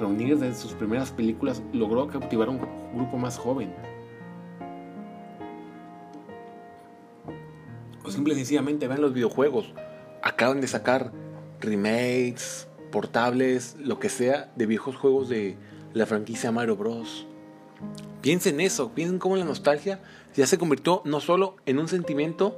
reunir 0.00 0.38
desde 0.38 0.54
sus 0.54 0.72
primeras 0.72 1.10
películas, 1.10 1.62
logró 1.72 2.06
cautivar 2.08 2.48
a 2.48 2.52
un 2.52 2.60
grupo 2.94 3.18
más 3.18 3.38
joven. 3.38 3.72
O 8.04 8.10
simple 8.10 8.34
y 8.34 8.36
sencillamente 8.36 8.88
vean 8.88 9.00
los 9.00 9.12
videojuegos. 9.12 9.72
Acaban 10.22 10.60
de 10.60 10.66
sacar 10.66 11.12
remakes, 11.60 12.68
portables, 12.92 13.76
lo 13.80 13.98
que 13.98 14.08
sea, 14.08 14.52
de 14.54 14.66
viejos 14.66 14.94
juegos 14.94 15.28
de 15.28 15.56
la 15.92 16.06
franquicia 16.06 16.52
Mario 16.52 16.76
Bros. 16.76 17.26
Piensen 18.20 18.60
eso, 18.60 18.92
piensen 18.92 19.18
cómo 19.18 19.34
la 19.34 19.44
nostalgia 19.44 20.00
ya 20.36 20.46
se 20.46 20.58
convirtió 20.58 21.02
no 21.04 21.18
solo 21.18 21.56
en 21.66 21.80
un 21.80 21.88
sentimiento 21.88 22.56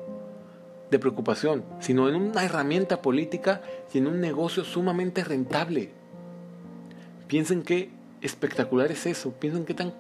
de 0.90 0.98
preocupación, 0.98 1.64
sino 1.80 2.08
en 2.10 2.16
una 2.16 2.44
herramienta 2.44 3.00
política 3.00 3.62
y 3.92 3.98
en 3.98 4.06
un 4.06 4.20
negocio 4.20 4.64
sumamente 4.64 5.24
rentable. 5.24 5.90
Piensen 7.26 7.62
qué 7.62 7.90
espectacular 8.20 8.92
es 8.92 9.06
eso, 9.06 9.32
piensen 9.32 9.64
qué 9.64 9.72
tan... 9.72 9.94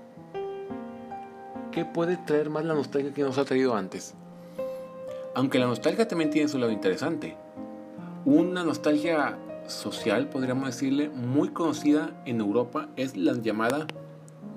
¿Qué 1.72 1.84
puede 1.84 2.18
traer 2.18 2.50
más 2.50 2.64
la 2.64 2.74
nostalgia 2.74 3.12
que 3.12 3.22
nos 3.22 3.38
ha 3.38 3.44
traído 3.44 3.74
antes? 3.74 4.14
Aunque 5.34 5.58
la 5.58 5.66
nostalgia 5.66 6.06
también 6.06 6.30
tiene 6.30 6.48
su 6.48 6.58
lado 6.58 6.70
interesante. 6.70 7.36
Una 8.24 8.62
nostalgia 8.62 9.36
social, 9.66 10.28
podríamos 10.28 10.66
decirle, 10.66 11.08
muy 11.08 11.50
conocida 11.50 12.22
en 12.26 12.40
Europa 12.40 12.88
es 12.96 13.16
la 13.16 13.32
llamada 13.34 13.86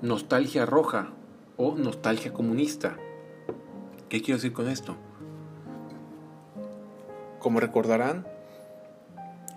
nostalgia 0.02 0.66
roja 0.66 1.10
o 1.56 1.74
nostalgia 1.74 2.32
comunista. 2.32 2.96
¿Qué 4.08 4.22
quiero 4.22 4.38
decir 4.38 4.52
con 4.52 4.68
esto? 4.68 4.96
Como 7.38 7.60
recordarán, 7.60 8.26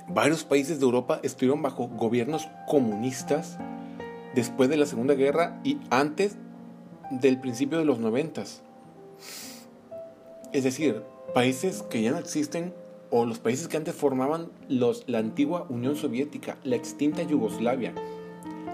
varios 0.07 0.43
países 0.43 0.79
de 0.79 0.85
Europa 0.85 1.19
estuvieron 1.23 1.61
bajo 1.61 1.87
gobiernos 1.87 2.47
comunistas 2.67 3.57
después 4.35 4.69
de 4.69 4.77
la 4.77 4.85
Segunda 4.85 5.13
Guerra 5.13 5.59
y 5.63 5.79
antes 5.89 6.37
del 7.11 7.39
principio 7.39 7.77
de 7.77 7.85
los 7.85 7.99
noventas. 7.99 8.61
Es 10.53 10.63
decir, 10.63 11.03
países 11.33 11.83
que 11.83 12.01
ya 12.01 12.11
no 12.11 12.17
existen 12.17 12.73
o 13.11 13.25
los 13.25 13.39
países 13.39 13.67
que 13.67 13.77
antes 13.77 13.93
formaban 13.93 14.49
los, 14.69 15.03
la 15.07 15.19
antigua 15.19 15.67
Unión 15.69 15.95
Soviética, 15.95 16.57
la 16.63 16.77
extinta 16.77 17.21
Yugoslavia, 17.21 17.93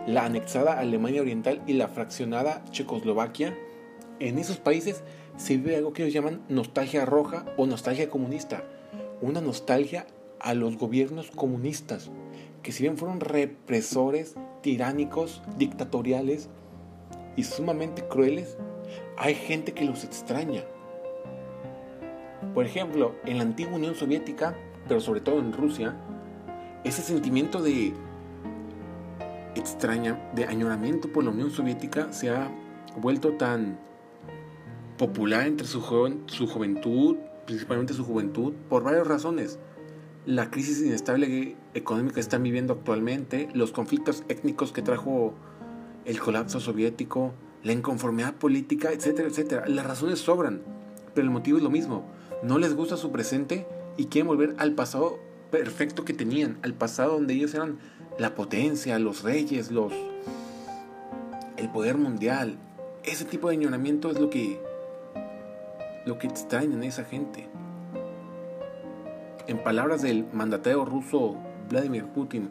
la 0.06 0.24
anexada 0.26 0.80
Alemania 0.80 1.22
Oriental 1.22 1.62
y 1.68 1.74
la 1.74 1.88
fraccionada 1.88 2.64
Checoslovaquia, 2.72 3.58
en 4.20 4.38
esos 4.38 4.58
países 4.58 5.04
se 5.38 5.58
vive 5.58 5.76
algo 5.76 5.92
que 5.92 6.04
ellos 6.04 6.14
llaman 6.14 6.42
nostalgia 6.50 7.06
roja 7.06 7.46
o 7.58 7.66
nostalgia 7.66 8.10
comunista, 8.10 8.64
una 9.22 9.42
nostalgia 9.42 10.08
a 10.40 10.54
los 10.54 10.78
gobiernos 10.78 11.32
comunistas, 11.32 12.12
que 12.62 12.72
si 12.72 12.84
bien 12.84 12.98
fueron 12.98 13.20
represores, 13.20 14.36
tiránicos, 14.62 15.42
dictatoriales 15.58 16.50
y 17.36 17.44
sumamente 17.44 18.08
crueles, 18.08 18.56
hay 19.18 19.36
gente 19.36 19.74
que 19.74 19.86
los 19.86 20.04
extraña 20.04 20.64
por 22.58 22.66
ejemplo, 22.66 23.14
en 23.24 23.38
la 23.38 23.44
antigua 23.44 23.76
Unión 23.76 23.94
Soviética, 23.94 24.56
pero 24.88 25.00
sobre 25.00 25.22
todo 25.22 25.38
en 25.38 25.54
Rusia, 25.54 25.96
ese 26.84 27.04
sentimiento 27.04 27.62
de 27.62 27.94
extraña, 29.54 30.20
de 30.34 30.46
añoramiento 30.46 31.08
por 31.08 31.24
la 31.24 31.30
Unión 31.30 31.52
Soviética 31.52 32.12
se 32.12 32.32
ha 32.32 32.50
vuelto 33.00 33.34
tan 33.34 33.78
popular 34.98 35.46
entre 35.46 35.68
su, 35.68 35.82
su 36.26 36.48
juventud, 36.48 37.18
principalmente 37.46 37.94
su 37.94 38.04
juventud, 38.04 38.56
por 38.70 38.82
varias 38.82 39.06
razones. 39.06 39.60
La 40.26 40.50
crisis 40.50 40.82
inestable 40.82 41.58
económica 41.76 42.16
que 42.16 42.22
están 42.22 42.42
viviendo 42.42 42.74
actualmente, 42.74 43.50
los 43.54 43.72
conflictos 43.72 44.24
étnicos 44.30 44.72
que 44.72 44.82
trajo 44.82 45.36
el 46.06 46.20
colapso 46.20 46.60
soviético, 46.60 47.36
la 47.62 47.74
inconformidad 47.74 48.34
política, 48.34 48.92
etcétera, 48.94 49.28
etcétera. 49.28 49.68
Las 49.68 49.86
razones 49.86 50.18
sobran, 50.18 50.64
pero 51.14 51.28
el 51.28 51.32
motivo 51.32 51.60
es 51.60 51.64
lo 51.64 51.70
mismo 51.70 52.17
no 52.44 52.58
les 52.58 52.76
gusta 52.76 52.98
su 52.98 53.12
presente 53.12 53.66
y 53.98 54.06
quieren 54.06 54.28
volver 54.28 54.56
al 54.58 54.74
pasado 54.74 55.20
perfecto 55.52 56.06
que 56.06 56.14
tenían, 56.14 56.58
al 56.62 56.74
pasado 56.74 57.14
donde 57.14 57.34
ellos 57.34 57.54
eran 57.54 57.80
la 58.20 58.36
potencia, 58.36 59.00
los 59.00 59.24
reyes, 59.24 59.72
los 59.72 59.94
el 61.58 61.70
poder 61.70 61.98
mundial. 61.98 62.58
Ese 63.04 63.26
tipo 63.26 63.50
de 63.50 63.56
añoramiento 63.56 64.12
es 64.12 64.20
lo 64.20 64.30
que 64.30 64.60
lo 66.06 66.18
que 66.18 66.28
extrañan 66.28 66.82
a 66.82 66.86
esa 66.86 67.04
gente. 67.04 67.48
En 69.48 69.62
palabras 69.64 70.02
del 70.02 70.26
mandatario 70.32 70.86
ruso 70.86 71.38
Vladimir 71.70 72.06
Putin, 72.06 72.50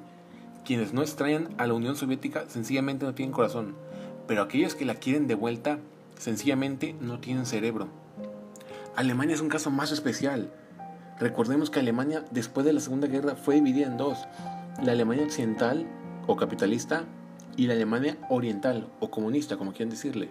quienes 0.65 0.93
no 0.93 1.03
extrañan 1.03 1.49
a 1.59 1.67
la 1.67 1.75
Unión 1.75 1.97
Soviética 1.97 2.45
sencillamente 2.49 3.07
no 3.07 3.15
tienen 3.15 3.33
corazón, 3.33 3.75
pero 4.27 4.43
aquellos 4.43 4.75
que 4.75 4.85
la 4.85 4.97
quieren 4.97 5.27
de 5.27 5.35
vuelta 5.35 5.79
sencillamente 6.19 6.95
no 7.01 7.21
tienen 7.21 7.47
cerebro. 7.47 7.89
Alemania 8.97 9.35
es 9.35 9.43
un 9.43 9.51
caso 9.51 9.71
más 9.71 9.93
especial. 9.93 10.51
Recordemos 11.21 11.69
que 11.69 11.81
Alemania 11.81 12.25
después 12.31 12.65
de 12.65 12.73
la 12.73 12.81
Segunda 12.81 13.07
Guerra 13.07 13.37
fue 13.37 13.57
dividida 13.57 13.87
en 13.87 13.99
dos. 13.99 14.27
La 14.83 14.93
Alemania 14.93 15.25
occidental 15.25 15.87
o 16.27 16.37
capitalista 16.37 17.05
y 17.59 17.67
la 17.67 17.75
Alemania 17.75 18.17
oriental 18.31 18.89
o 19.01 19.11
comunista, 19.11 19.59
como 19.59 19.73
quieran 19.73 19.91
decirle. 19.91 20.31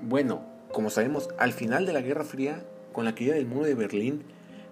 Bueno, 0.00 0.42
como 0.72 0.90
sabemos, 0.90 1.28
al 1.38 1.52
final 1.52 1.86
de 1.86 1.92
la 1.92 2.02
Guerra 2.02 2.22
Fría, 2.22 2.64
con 2.92 3.04
la 3.04 3.16
caída 3.16 3.34
del 3.34 3.46
muro 3.46 3.66
de 3.66 3.74
Berlín, 3.74 4.22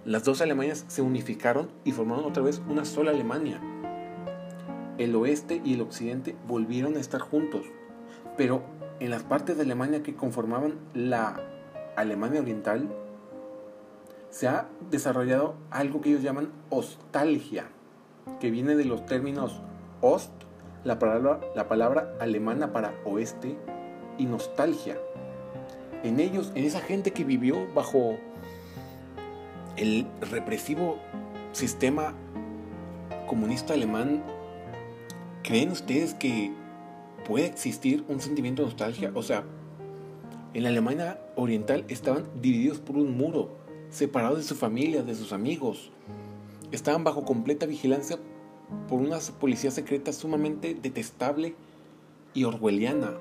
las 0.05 0.23
dos 0.23 0.41
Alemanias 0.41 0.85
se 0.87 1.03
unificaron 1.03 1.71
y 1.85 1.91
formaron 1.91 2.25
otra 2.25 2.45
vez 2.45 2.63
una 2.69 2.85
sola 2.85 3.11
Alemania. 3.11 3.61
El 4.99 5.17
oeste 5.17 5.61
y 5.65 5.75
el 5.75 5.81
occidente 5.81 6.37
volvieron 6.47 6.97
a 6.97 7.01
estar 7.01 7.21
juntos, 7.21 7.67
pero 8.37 8.63
en 9.01 9.11
las 9.11 9.25
partes 9.25 9.57
de 9.57 9.63
Alemania 9.63 10.05
que 10.05 10.15
conformaban 10.15 10.75
la 10.95 11.41
Alemania 11.97 12.41
Oriental, 12.41 12.89
se 14.31 14.49
ha 14.49 14.69
desarrollado 14.91 15.55
algo 15.71 16.01
que 16.01 16.11
ellos 16.11 16.23
llaman 16.23 16.51
ostalgia, 16.71 17.67
que 18.41 18.51
viene 18.51 18.75
de 18.75 18.85
los 18.85 19.07
términos 19.07 19.61
ost, 20.01 20.33
la 20.83 20.99
palabra, 20.99 21.41
la 21.55 21.69
palabra 21.69 22.15
alemana 22.21 22.73
para 22.73 22.95
oeste, 23.05 23.57
y 24.19 24.27
nostalgia. 24.27 24.97
En 26.03 26.21
ellos, 26.21 26.53
en 26.55 26.65
esa 26.65 26.81
gente 26.81 27.13
que 27.13 27.25
vivió 27.25 27.67
bajo 27.75 28.19
el 29.77 30.07
represivo 30.31 30.99
sistema 31.53 32.15
comunista 33.27 33.75
alemán, 33.75 34.23
¿creen 35.43 35.71
ustedes 35.71 36.15
que 36.15 36.53
puede 37.27 37.47
existir 37.47 38.05
un 38.09 38.21
sentimiento 38.21 38.63
de 38.63 38.67
nostalgia? 38.67 39.13
O 39.15 39.23
sea, 39.23 39.45
en 40.53 40.63
la 40.63 40.69
Alemania 40.69 41.19
Oriental 41.37 41.85
estaban 41.89 42.25
divididos 42.41 42.79
por 42.79 42.97
un 42.97 43.17
muro, 43.17 43.49
separados 43.91 44.39
de 44.39 44.45
su 44.45 44.55
familia, 44.55 45.03
de 45.03 45.15
sus 45.15 45.33
amigos. 45.33 45.91
Estaban 46.73 47.05
bajo 47.05 47.25
completa 47.25 47.67
vigilancia 47.67 48.19
por 48.89 49.01
una 49.01 49.19
policía 49.41 49.71
secreta 49.71 50.13
sumamente 50.13 50.75
detestable 50.75 51.55
y 52.35 52.45
orwelliana. 52.45 53.13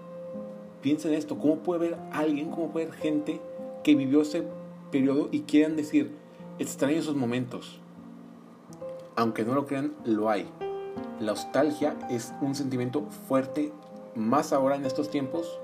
Piensen 0.82 1.14
esto, 1.14 1.38
¿cómo 1.38 1.58
puede 1.60 1.88
haber 1.88 2.00
alguien, 2.12 2.50
cómo 2.50 2.72
puede 2.72 2.88
haber 2.88 3.00
gente 3.00 3.42
que 3.84 3.96
vivió 3.96 4.22
ese 4.22 4.44
periodo 4.92 5.30
y 5.32 5.42
quieran 5.42 5.76
decir, 5.76 6.12
extraño 6.60 6.98
esos 6.98 7.16
momentos? 7.16 7.80
Aunque 9.16 9.46
no 9.46 9.54
lo 9.54 9.66
crean, 9.66 9.94
lo 10.06 10.30
hay. 10.30 10.48
La 11.20 11.28
nostalgia 11.34 11.96
es 12.10 12.34
un 12.42 12.56
sentimiento 12.56 13.04
fuerte, 13.28 13.72
más 14.16 14.52
ahora 14.52 14.76
en 14.76 14.86
estos 14.86 15.10
tiempos, 15.10 15.60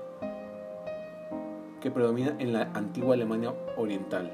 que 1.80 1.90
predomina 1.90 2.34
en 2.38 2.52
la 2.52 2.70
antigua 2.74 3.14
Alemania 3.14 3.54
oriental. 3.76 4.30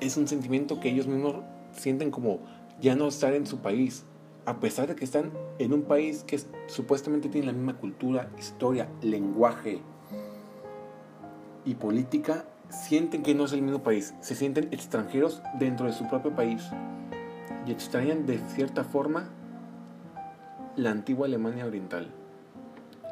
Es 0.00 0.16
un 0.16 0.26
sentimiento 0.28 0.80
que 0.80 0.88
ellos 0.88 1.06
mismos 1.06 1.36
sienten 1.72 2.10
como 2.10 2.40
ya 2.80 2.94
no 2.94 3.08
estar 3.08 3.32
en 3.34 3.46
su 3.46 3.58
país, 3.58 4.04
a 4.44 4.60
pesar 4.60 4.88
de 4.88 4.96
que 4.96 5.04
están 5.04 5.32
en 5.58 5.72
un 5.72 5.82
país 5.82 6.24
que 6.24 6.40
supuestamente 6.66 7.28
tiene 7.28 7.48
la 7.48 7.52
misma 7.52 7.76
cultura, 7.76 8.30
historia, 8.38 8.88
lenguaje 9.02 9.80
y 11.64 11.74
política, 11.74 12.44
sienten 12.68 13.22
que 13.22 13.34
no 13.34 13.44
es 13.44 13.52
el 13.52 13.62
mismo 13.62 13.82
país, 13.82 14.14
se 14.20 14.34
sienten 14.34 14.68
extranjeros 14.72 15.42
dentro 15.58 15.86
de 15.86 15.92
su 15.92 16.08
propio 16.08 16.34
país 16.34 16.62
y 17.66 17.72
extrañan 17.72 18.26
de 18.26 18.38
cierta 18.38 18.84
forma 18.84 19.30
la 20.76 20.90
antigua 20.90 21.26
Alemania 21.26 21.66
oriental. 21.66 22.08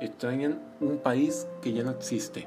Extrañan 0.00 0.60
un 0.80 0.98
país 0.98 1.46
que 1.62 1.72
ya 1.72 1.82
no 1.82 1.92
existe. 1.92 2.46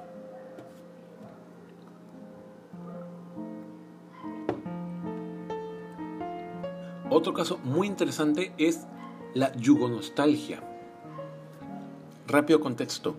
Otro 7.10 7.34
caso 7.34 7.58
muy 7.64 7.88
interesante 7.88 8.52
es 8.58 8.86
la 9.34 9.54
yugonostalgia. 9.54 10.60
Rápido 12.28 12.60
contexto. 12.60 13.16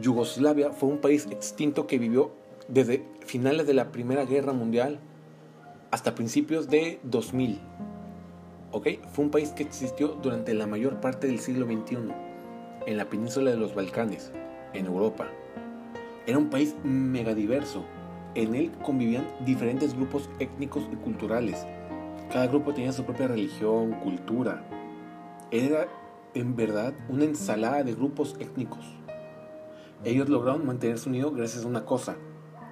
Yugoslavia 0.00 0.70
fue 0.70 0.88
un 0.88 0.98
país 0.98 1.26
extinto 1.30 1.86
que 1.86 1.98
vivió 1.98 2.32
desde 2.68 3.04
finales 3.26 3.66
de 3.66 3.74
la 3.74 3.92
Primera 3.92 4.24
Guerra 4.24 4.54
Mundial 4.54 4.98
hasta 5.90 6.14
principios 6.14 6.68
de 6.68 7.00
2000. 7.02 7.60
¿Ok? 8.70 8.88
Fue 9.12 9.26
un 9.26 9.30
país 9.30 9.50
que 9.50 9.62
existió 9.62 10.08
durante 10.22 10.54
la 10.54 10.66
mayor 10.66 11.02
parte 11.02 11.26
del 11.26 11.38
siglo 11.38 11.66
XXI 11.66 11.98
en 12.86 12.96
la 12.96 13.10
península 13.10 13.50
de 13.50 13.58
los 13.58 13.74
Balcanes, 13.74 14.32
en 14.72 14.86
Europa. 14.86 15.28
Era 16.26 16.38
un 16.38 16.48
país 16.48 16.74
megadiverso, 16.82 17.84
En 18.34 18.54
él 18.54 18.72
convivían 18.82 19.26
diferentes 19.44 19.94
grupos 19.94 20.30
étnicos 20.38 20.84
y 20.90 20.96
culturales. 20.96 21.66
Cada 22.32 22.46
grupo 22.46 22.72
tenía 22.72 22.92
su 22.92 23.04
propia 23.04 23.28
religión, 23.28 23.92
cultura. 24.00 24.64
Era 25.50 25.86
en 26.32 26.56
verdad 26.56 26.94
una 27.10 27.24
ensalada 27.24 27.84
de 27.84 27.92
grupos 27.92 28.36
étnicos. 28.40 28.86
Ellos 30.02 30.30
lograron 30.30 30.64
mantenerse 30.64 31.10
unidos 31.10 31.34
gracias 31.34 31.64
a 31.64 31.68
una 31.68 31.84
cosa, 31.84 32.16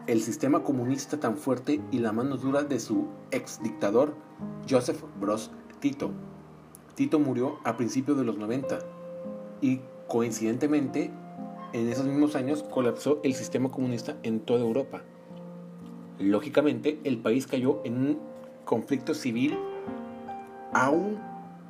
el 0.07 0.23
sistema 0.23 0.63
comunista 0.63 1.21
tan 1.21 1.37
fuerte 1.37 1.83
y 1.91 1.99
la 1.99 2.13
mano 2.13 2.39
dura 2.39 2.63
de 2.63 2.81
su 2.81 3.09
ex 3.33 3.63
dictador, 3.63 4.15
Joseph 4.69 5.03
Broz 5.21 5.51
Tito. 5.79 6.11
Tito 6.95 7.19
murió 7.19 7.59
a 7.65 7.77
principios 7.77 8.17
de 8.17 8.25
los 8.25 8.39
90 8.39 8.79
y 9.61 9.81
coincidentemente 10.09 11.11
en 11.75 11.89
esos 11.91 12.07
mismos 12.07 12.35
años 12.35 12.63
colapsó 12.63 13.21
el 13.25 13.35
sistema 13.35 13.69
comunista 13.69 14.17
en 14.23 14.41
toda 14.41 14.61
Europa. 14.61 15.03
Lógicamente, 16.19 16.99
el 17.05 17.19
país 17.19 17.47
cayó 17.47 17.81
en 17.85 17.97
un 17.99 18.30
conflicto 18.71 19.15
civil. 19.15 19.59
Aún 20.73 21.19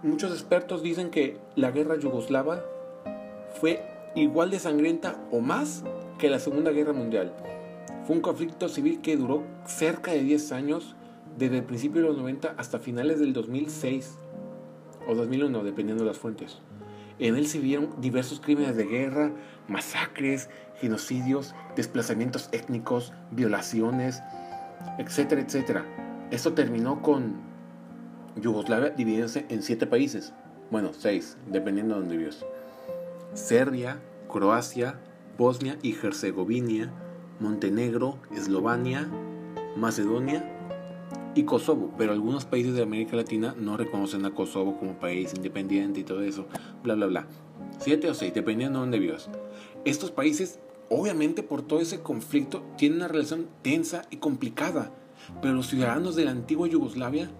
muchos 0.02 0.32
expertos 0.32 0.82
dicen 0.82 1.08
que 1.08 1.38
la 1.56 1.70
guerra 1.70 1.96
yugoslava 1.96 2.62
fue 3.58 3.82
igual 4.14 4.50
de 4.50 4.58
sangrienta 4.58 5.16
o 5.32 5.40
más 5.40 5.82
que 6.18 6.28
la 6.28 6.38
Segunda 6.38 6.72
Guerra 6.72 6.92
Mundial. 6.92 7.32
Fue 8.04 8.16
un 8.16 8.20
conflicto 8.20 8.68
civil 8.68 9.00
que 9.00 9.16
duró 9.16 9.44
cerca 9.64 10.12
de 10.12 10.22
10 10.22 10.52
años, 10.52 10.94
desde 11.38 11.56
el 11.56 11.64
principio 11.64 12.02
de 12.02 12.08
los 12.08 12.18
90 12.18 12.54
hasta 12.58 12.78
finales 12.78 13.18
del 13.18 13.32
2006 13.32 14.18
o 15.08 15.14
2001, 15.14 15.64
dependiendo 15.64 16.04
de 16.04 16.10
las 16.10 16.18
fuentes. 16.18 16.58
En 17.18 17.34
él 17.34 17.46
se 17.46 17.60
vieron 17.60 17.98
diversos 18.02 18.40
crímenes 18.40 18.76
de 18.76 18.84
guerra, 18.84 19.32
masacres, 19.68 20.50
genocidios, 20.82 21.54
desplazamientos 21.76 22.50
étnicos, 22.52 23.14
violaciones, 23.30 24.22
etcétera, 24.98 25.40
etcétera. 25.40 26.09
Esto 26.30 26.52
terminó 26.52 27.02
con 27.02 27.34
Yugoslavia 28.40 28.90
dividiéndose 28.90 29.46
en 29.48 29.62
siete 29.62 29.88
países. 29.88 30.32
Bueno, 30.70 30.90
seis, 30.92 31.36
dependiendo 31.50 31.94
de 31.94 32.00
dónde 32.00 32.16
vives. 32.16 32.44
Serbia, 33.34 33.98
Croacia, 34.30 35.00
Bosnia 35.36 35.76
y 35.82 35.92
Herzegovina, 35.92 36.92
Montenegro, 37.40 38.18
Eslovenia, 38.32 39.08
Macedonia 39.76 40.44
y 41.34 41.42
Kosovo, 41.42 41.92
pero 41.98 42.12
algunos 42.12 42.44
países 42.44 42.74
de 42.74 42.82
América 42.82 43.16
Latina 43.16 43.54
no 43.58 43.76
reconocen 43.76 44.24
a 44.24 44.30
Kosovo 44.30 44.78
como 44.78 45.00
país 45.00 45.32
independiente 45.34 46.00
y 46.00 46.04
todo 46.04 46.22
eso, 46.22 46.46
bla, 46.84 46.94
bla, 46.94 47.06
bla. 47.06 47.26
Siete 47.78 48.08
o 48.08 48.14
seis, 48.14 48.34
dependiendo 48.34 48.78
de 48.78 48.82
dónde 48.82 48.98
vivas. 49.00 49.28
Estos 49.84 50.12
países, 50.12 50.60
obviamente 50.90 51.42
por 51.42 51.62
todo 51.62 51.80
ese 51.80 52.00
conflicto, 52.00 52.62
tienen 52.76 52.98
una 52.98 53.08
relación 53.08 53.48
tensa 53.62 54.02
y 54.10 54.18
complicada, 54.18 54.92
pero 55.40 55.54
los 55.54 55.68
ciudadanos 55.68 56.16
de 56.16 56.24
la 56.24 56.30
antigua 56.30 56.68
Yugoslavia 56.68 57.30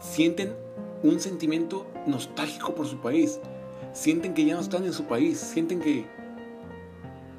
sienten 0.00 0.54
un 1.02 1.20
sentimiento 1.20 1.86
nostálgico 2.06 2.74
por 2.74 2.86
su 2.86 2.98
país, 2.98 3.40
sienten 3.92 4.34
que 4.34 4.44
ya 4.44 4.54
no 4.54 4.60
están 4.60 4.84
en 4.84 4.92
su 4.92 5.04
país, 5.04 5.38
sienten 5.38 5.80
que 5.80 6.06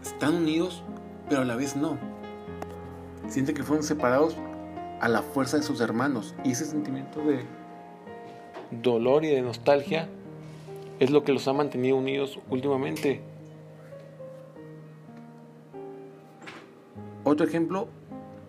están 0.04 0.36
unidos, 0.36 0.84
pero 1.30 1.42
a 1.42 1.46
la 1.46 1.56
vez 1.56 1.76
no. 1.76 1.98
Sienten 3.28 3.56
que 3.56 3.64
fueron 3.64 3.84
separados 3.84 4.36
a 5.02 5.10
la 5.10 5.22
fuerza 5.22 5.58
de 5.58 5.64
sus 5.64 5.82
hermanos. 5.82 6.36
Y 6.44 6.52
ese 6.52 6.66
sentimiento 6.66 7.22
de 7.22 7.46
dolor 8.82 9.26
y 9.26 9.30
de 9.30 9.42
nostalgia 9.42 10.08
es 11.00 11.10
lo 11.10 11.24
que 11.24 11.34
los 11.34 11.48
ha 11.48 11.54
mantenido 11.54 11.98
unidos 11.98 12.40
últimamente. 12.50 13.22
Otro 17.24 17.46
ejemplo, 17.46 17.88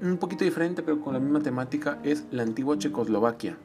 un 0.00 0.18
poquito 0.18 0.44
diferente 0.44 0.82
pero 0.82 1.00
con 1.00 1.14
la 1.14 1.20
misma 1.20 1.40
temática, 1.40 1.98
es 2.02 2.24
la 2.30 2.42
antigua 2.42 2.78
Checoslovaquia. 2.78 3.56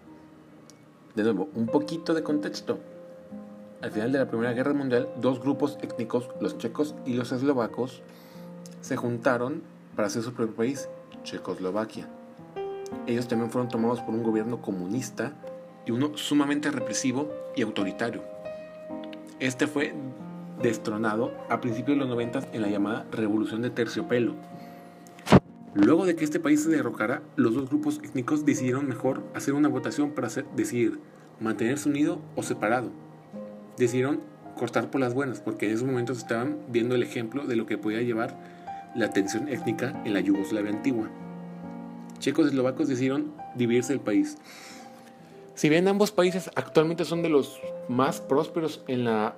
De 1.16 1.24
nuevo, 1.24 1.50
un 1.56 1.68
poquito 1.68 2.14
de 2.14 2.24
contexto. 2.24 2.80
Al 3.82 3.92
final 3.92 4.12
de 4.12 4.20
la 4.20 4.28
Primera 4.28 4.54
Guerra 4.54 4.74
Mundial, 4.74 5.10
dos 5.20 5.42
grupos 5.42 5.78
étnicos, 5.82 6.30
los 6.40 6.58
checos 6.58 6.96
y 7.06 7.14
los 7.16 7.32
eslovacos, 7.32 8.02
se 8.82 8.96
juntaron 8.96 9.62
para 9.96 10.08
hacer 10.08 10.22
su 10.22 10.34
propio 10.34 10.56
país, 10.56 10.88
Checoslovaquia. 11.24 12.08
Ellos 13.08 13.28
también 13.28 13.52
fueron 13.52 13.70
tomados 13.70 14.02
por 14.02 14.14
un 14.14 14.24
gobierno 14.24 14.62
comunista 14.62 15.34
y 15.86 15.92
uno 15.92 16.16
sumamente 16.18 16.72
represivo 16.72 17.30
y 17.56 17.64
autoritario. 17.64 18.24
Este 19.40 19.66
fue 19.68 19.94
destronado 20.62 21.32
a 21.50 21.60
principios 21.60 21.98
de 21.98 22.02
los 22.02 22.10
90 22.10 22.50
en 22.54 22.62
la 22.62 22.70
llamada 22.70 23.06
Revolución 23.12 23.62
de 23.62 23.72
Terciopelo. 23.72 24.36
Luego 25.74 26.06
de 26.06 26.16
que 26.16 26.26
este 26.26 26.40
país 26.40 26.64
se 26.64 26.70
derrocara, 26.70 27.22
los 27.36 27.54
dos 27.54 27.70
grupos 27.70 28.02
étnicos 28.04 28.46
decidieron 28.46 28.88
mejor 28.88 29.24
hacer 29.34 29.54
una 29.54 29.70
votación 29.70 30.12
para 30.12 30.30
decidir 30.56 31.00
mantenerse 31.40 31.90
unido 31.90 32.20
o 32.36 32.44
separado 32.44 32.92
decidieron 33.82 34.22
cortar 34.58 34.90
por 34.92 35.02
las 35.02 35.14
buenas, 35.14 35.40
porque 35.40 35.68
en 35.68 35.74
esos 35.74 35.88
momentos 35.88 36.18
estaban 36.18 36.58
viendo 36.70 36.96
el 36.96 37.04
ejemplo 37.04 37.46
de 37.46 37.56
lo 37.56 37.66
que 37.66 37.78
podía 37.78 38.02
llevar 38.02 38.38
la 38.96 39.10
tensión 39.12 39.48
étnica 39.48 40.02
en 40.06 40.14
la 40.14 40.20
Yugoslavia 40.20 40.72
antigua. 40.72 41.10
Checos 42.20 42.46
y 42.46 42.50
eslovacos 42.50 42.88
decidieron 42.88 43.34
dividirse 43.56 43.94
el 43.94 44.00
país. 44.00 44.38
Si 45.56 45.70
bien 45.70 45.88
ambos 45.88 46.12
países 46.12 46.50
actualmente 46.56 47.06
son 47.06 47.24
de 47.24 47.30
los 47.30 47.60
más 47.88 48.22
prósperos 48.22 48.84
en 48.88 49.06
la 49.06 49.36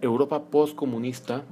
Europa 0.00 0.44
postcomunista, 0.44 1.42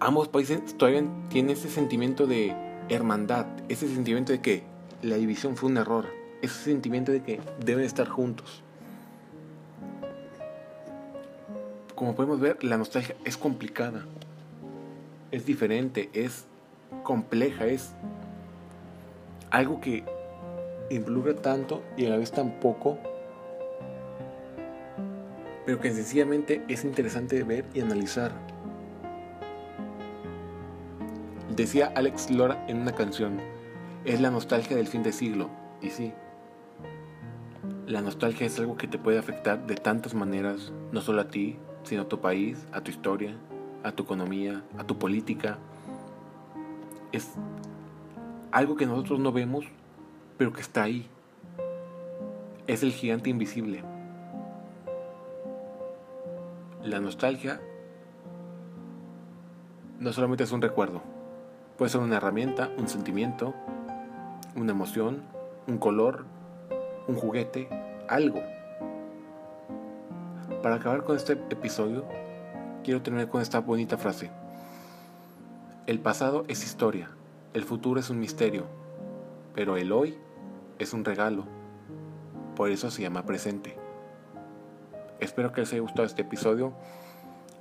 ambos 0.00 0.28
países 0.28 0.60
todavía 0.76 1.04
tienen 1.28 1.56
ese 1.56 1.68
sentimiento 1.68 2.26
de 2.26 2.54
hermandad, 2.88 3.46
ese 3.68 3.88
sentimiento 3.88 4.32
de 4.32 4.40
que 4.40 4.62
la 5.02 5.16
división 5.16 5.56
fue 5.56 5.70
un 5.70 5.76
error, 5.76 6.06
ese 6.42 6.64
sentimiento 6.64 7.12
de 7.12 7.22
que 7.22 7.40
deben 7.64 7.84
estar 7.84 8.08
juntos. 8.08 8.62
como 11.98 12.14
podemos 12.14 12.38
ver, 12.38 12.62
la 12.62 12.76
nostalgia 12.76 13.16
es 13.24 13.36
complicada, 13.36 14.06
es 15.32 15.44
diferente, 15.44 16.10
es 16.12 16.44
compleja, 17.02 17.66
es 17.66 17.90
algo 19.50 19.80
que 19.80 20.04
involucra 20.90 21.34
tanto 21.34 21.82
y 21.96 22.06
a 22.06 22.10
la 22.10 22.16
vez 22.16 22.30
tan 22.30 22.60
poco, 22.60 22.98
pero 25.66 25.80
que 25.80 25.90
sencillamente 25.92 26.62
es 26.68 26.84
interesante 26.84 27.42
ver 27.42 27.64
y 27.74 27.80
analizar. 27.80 28.30
Decía 31.58 31.92
Alex 31.96 32.30
Lora 32.30 32.64
en 32.68 32.82
una 32.82 32.92
canción, 32.92 33.40
es 34.04 34.20
la 34.20 34.30
nostalgia 34.30 34.76
del 34.76 34.86
fin 34.86 35.02
de 35.02 35.10
siglo, 35.10 35.50
y 35.82 35.90
sí, 35.90 36.12
la 37.84 38.00
nostalgia 38.00 38.46
es 38.46 38.60
algo 38.60 38.76
que 38.76 38.86
te 38.86 38.96
puede 38.96 39.18
afectar 39.18 39.66
de 39.66 39.74
tantas 39.74 40.14
maneras, 40.14 40.72
no 40.92 41.00
solo 41.00 41.20
a 41.20 41.26
ti, 41.26 41.58
sino 41.82 42.02
a 42.02 42.08
tu 42.08 42.20
país, 42.20 42.64
a 42.70 42.80
tu 42.82 42.92
historia, 42.92 43.36
a 43.82 43.90
tu 43.90 44.04
economía, 44.04 44.62
a 44.78 44.84
tu 44.84 45.00
política. 45.00 45.58
Es 47.10 47.32
algo 48.52 48.76
que 48.76 48.86
nosotros 48.86 49.18
no 49.18 49.32
vemos, 49.32 49.64
pero 50.36 50.52
que 50.52 50.60
está 50.60 50.84
ahí. 50.84 51.08
Es 52.68 52.84
el 52.84 52.92
gigante 52.92 53.30
invisible. 53.30 53.82
La 56.84 57.00
nostalgia 57.00 57.60
no 59.98 60.12
solamente 60.12 60.44
es 60.44 60.52
un 60.52 60.62
recuerdo, 60.62 61.17
puede 61.78 61.90
ser 61.90 62.00
una 62.00 62.16
herramienta, 62.16 62.70
un 62.76 62.88
sentimiento, 62.88 63.54
una 64.56 64.72
emoción, 64.72 65.22
un 65.68 65.78
color, 65.78 66.26
un 67.06 67.14
juguete, 67.14 67.68
algo. 68.08 68.42
Para 70.60 70.74
acabar 70.74 71.04
con 71.04 71.16
este 71.16 71.34
episodio, 71.34 72.04
quiero 72.82 73.00
terminar 73.00 73.28
con 73.28 73.40
esta 73.40 73.60
bonita 73.60 73.96
frase. 73.96 74.32
El 75.86 76.00
pasado 76.00 76.44
es 76.48 76.64
historia, 76.64 77.10
el 77.54 77.62
futuro 77.62 78.00
es 78.00 78.10
un 78.10 78.18
misterio, 78.18 78.64
pero 79.54 79.76
el 79.76 79.92
hoy 79.92 80.18
es 80.80 80.92
un 80.92 81.04
regalo. 81.04 81.44
Por 82.56 82.70
eso 82.70 82.90
se 82.90 83.02
llama 83.02 83.24
presente. 83.24 83.76
Espero 85.20 85.52
que 85.52 85.60
les 85.60 85.72
haya 85.72 85.82
gustado 85.82 86.06
este 86.06 86.22
episodio. 86.22 86.72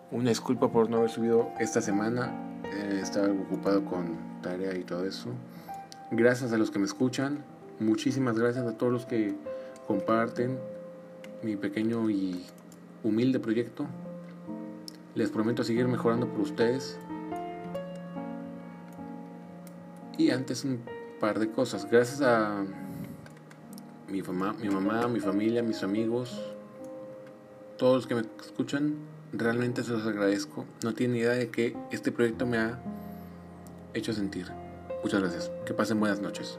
Una 0.09 0.29
disculpa 0.29 0.71
por 0.71 0.89
no 0.89 0.97
haber 0.97 1.11
subido 1.11 1.51
esta 1.59 1.81
semana. 1.81 2.56
Eh, 2.73 2.99
estaba 3.01 3.27
ocupado 3.31 3.83
con 3.85 4.41
tarea 4.41 4.75
y 4.77 4.83
todo 4.83 5.05
eso. 5.05 5.29
Gracias 6.11 6.53
a 6.53 6.57
los 6.57 6.71
que 6.71 6.79
me 6.79 6.85
escuchan. 6.85 7.43
Muchísimas 7.79 8.37
gracias 8.37 8.65
a 8.65 8.77
todos 8.77 8.91
los 8.91 9.05
que 9.05 9.35
comparten 9.87 10.57
mi 11.43 11.55
pequeño 11.55 12.09
y 12.09 12.45
humilde 13.03 13.39
proyecto. 13.39 13.85
Les 15.15 15.29
prometo 15.29 15.63
seguir 15.63 15.87
mejorando 15.87 16.27
por 16.27 16.41
ustedes. 16.41 16.97
Y 20.17 20.31
antes 20.31 20.63
un 20.63 20.81
par 21.19 21.39
de 21.39 21.49
cosas. 21.49 21.89
Gracias 21.89 22.21
a 22.21 22.63
mi 24.09 24.21
mamá, 24.21 24.53
mi 24.53 24.69
mamá, 24.69 25.07
mi 25.07 25.19
familia, 25.19 25.61
mis 25.61 25.83
amigos, 25.83 26.41
todos 27.77 27.95
los 27.95 28.07
que 28.07 28.15
me 28.15 28.21
escuchan, 28.43 28.95
realmente 29.33 29.83
se 29.83 29.91
los 29.91 30.05
agradezco. 30.05 30.65
No 30.83 30.93
tienen 30.93 31.17
idea 31.17 31.31
de 31.31 31.49
que 31.49 31.75
este 31.91 32.11
proyecto 32.11 32.45
me 32.45 32.57
ha 32.57 32.79
hecho 33.93 34.13
sentir. 34.13 34.47
Muchas 35.03 35.21
gracias. 35.21 35.51
Que 35.65 35.73
pasen 35.73 35.99
buenas 35.99 36.21
noches. 36.21 36.57